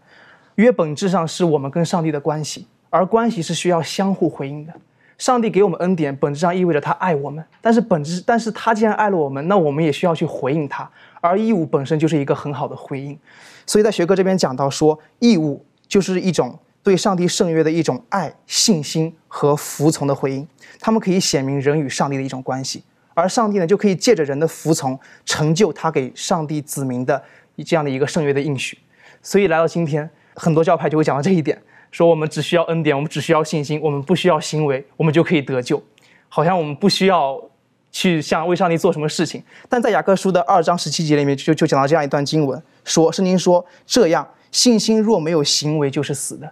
[0.56, 4.74] 约本质上是我们跟上帝的关系，而关系是需要相互回应的。
[5.18, 10.90] 上帝给我们恩典，本质上意味着他爱我们，但是本质，但是他既然爱了我们，那我们也需要去回应他，
[11.22, 13.18] 而义务本身就是一个很好的回应。
[13.66, 20.48] 所以在学科这边讲到说，义务就是一种对上帝圣约的一种爱、信心和服从的回应，
[20.80, 27.24] 他们可以显明人与上帝的一种关系，而上帝呢，就可以借着人的服从，成就他给上帝子民的
[27.66, 28.78] 这样的一个圣约的应许。
[29.22, 31.60] 所以来到今天，很多教派就会讲到这一点。
[31.96, 35.82] 说我们只需要恩典，我们只需要信心，我们不需要行为，我们就可以得救。
[36.28, 37.42] 好像我们不需要
[37.90, 39.42] 去向为上帝做什么事情。
[39.70, 46.52] 但在雅各书的二章十七节里面，就就讲到这样一段经文，说圣经说这样，信心若没有行为，就是死的。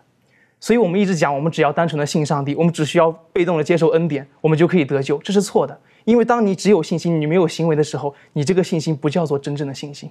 [0.62, 5.78] 所以我们一直讲，我们只要单纯的信上帝，我们只需要被动的接受恩典，我们就可以得救，这是错的。
[6.06, 10.10] 因为当你只有信心，你没有行为的时候，你这个信心不叫做真正的信心。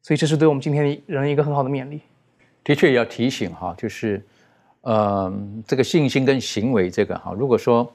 [0.00, 2.00] 所以这是对我们今天的人一个很好的勉励。
[2.62, 4.24] 的确要提醒哈，就是。
[4.84, 5.32] 呃，
[5.66, 7.90] 这个信心跟行为，这个哈，如果说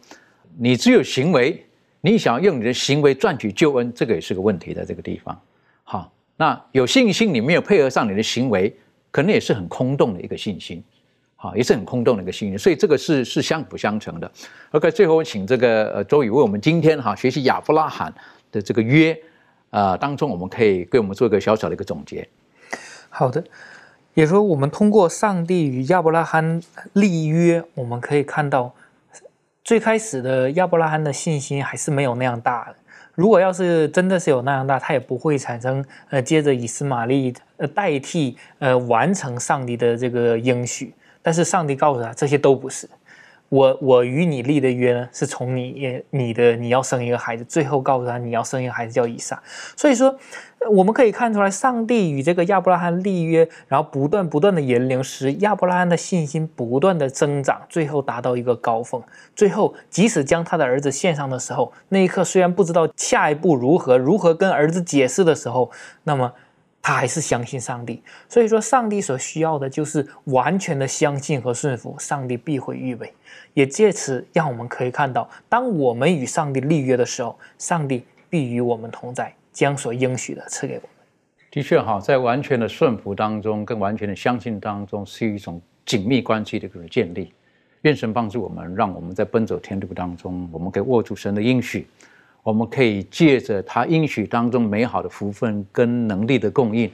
[0.58, 1.64] 你只有行为，
[2.02, 5.40] 你想用你的行为赚取救恩，这个也是个问题，在这个地方。
[5.84, 8.76] 好，那有信心，你没有配合上你的行为，
[9.12, 10.84] 可能也是很空洞的一个信心，
[11.36, 12.58] 好，也是很空洞的一个信心。
[12.58, 14.32] 所以这个是是相辅相成的。
[14.72, 18.12] OK，最后我请这个呃周宇为我们今天哈学习亚伯拉罕
[18.52, 19.16] 的这个约
[19.70, 22.28] 啊当中，我们可以给我们做一个小小的一个总结。
[23.10, 23.44] 好的。
[24.20, 26.62] 也说，我们通过上帝与亚伯拉罕
[26.92, 28.76] 立约，我们可以看到，
[29.64, 32.76] 最开始的亚伯拉罕的信心还是没有那样大的。
[33.16, 40.94] 如果要是真的是有那样大，他也不会产生呃，接着以斯玛利呃代替呃完成上帝的这个应许。
[41.22, 42.90] 但是上帝告诉他，这些都不是。
[43.50, 49.42] 我我与你立的约呢，是从你你的你要生一个孩子，最后告诉他你要生一个孩子叫以撒。
[49.76, 50.16] 所以说，
[50.72, 59.02] 我们可以看出来，上帝与这个亚伯拉罕立约，然后不断不断的引领，使亚伯拉罕的信心不断的增长，最后达到一个高峰。
[59.36, 65.72] 最后，即使将他的儿子献上的时候，那一刻虽然不知道下一步如何，如何跟儿子解释的时候，
[66.04, 66.32] 那么。
[66.82, 73.14] 他还是相信上帝，所以说上帝所需要的就是完全的相信和顺服，上帝必会预备，
[73.54, 80.90] 也借此让我们可以看到，当我们与上帝立约的时候，上帝必与我们同在，将所应许的赐给我们。
[81.52, 87.34] 的确哈，在完全的顺服当中，跟完全的相信当中，是一种紧密关系的一个建立。
[87.82, 91.88] 愿神帮助我们，让我们在奔走天路当中，我们可以握住神的应许。
[92.44, 96.92] 我们可以借着他应许当中美好的福分跟能力的供应，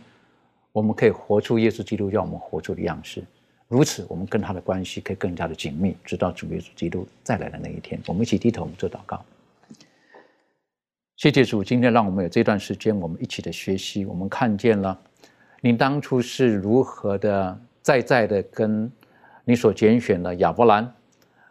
[0.72, 3.24] 我们可以活出耶稣基督要我们活出的样式。
[3.68, 8.00] 如此，我们跟他的关系可以更加的紧密，直到主耶稣基督再来的那一天。
[8.06, 9.24] 我们一起低头做祷告。
[11.18, 14.06] 谢谢主，今天让我们有这段时间，我们一起的学习。
[14.06, 15.00] 我们看见了
[15.62, 18.92] 你当初是如何的在在的跟
[19.44, 20.94] 你所拣选的亚伯兰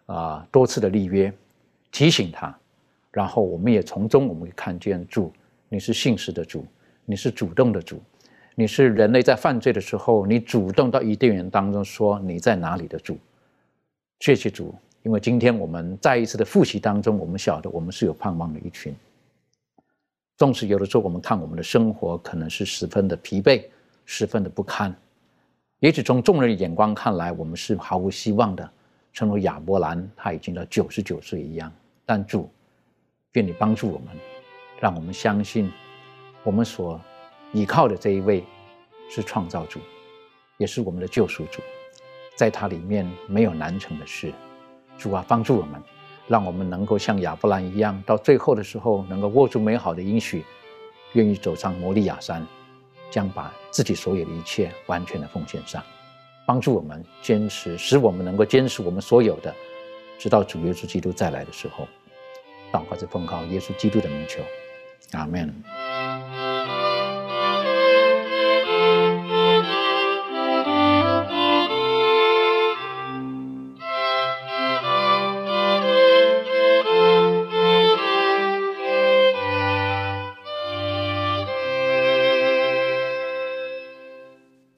[0.06, 1.32] 啊多次的立约，
[1.90, 2.56] 提醒他。
[3.10, 5.32] 然后我们也从中我们会看见主，
[5.68, 6.64] 你是信实的主，
[7.04, 8.00] 你是主动的主，
[8.56, 13.18] 你是人类在犯罪的时候，你主动到伊甸园当中说你在哪里的主。
[14.20, 18.94] 谢谢主，因为今天我们再一次的复习当中，我们晓得我们是有盼望的一群。
[20.36, 23.64] 纵使有的时候我们看我们的生活可能是十分的疲惫，
[24.04, 24.94] 十分的不堪，
[25.80, 28.70] 也许从众人的眼光看来，我们是毫无希望的，
[29.12, 31.72] 正如亚伯兰他已经到九十九岁一样，
[32.06, 32.48] 但主。
[33.32, 34.16] 愿你帮助我们，
[34.80, 35.68] 让我们相信，
[36.44, 37.00] 我们所
[37.54, 38.44] 依靠的这一位
[39.08, 39.78] 是创造主，
[40.58, 41.62] 也是我们的救赎主，
[42.36, 44.32] 在他里面没有难成的事。
[44.98, 45.80] 主啊，帮助我们，
[46.26, 50.44] 让我们能够像亚伯兰一样，到最后的时候能够握住美好的应许，
[51.12, 52.44] 愿意走上摩利亚山，
[53.08, 55.80] 将把自己所有的一切完全的奉献上，
[56.44, 59.54] 帮助我们坚持，使我们能够坚持我们所有的，
[60.18, 61.86] 直到主耶稣基督再来的时候。
[62.72, 64.42] 祷告是奉靠耶稣基督的名求，
[65.12, 65.93] 阿门。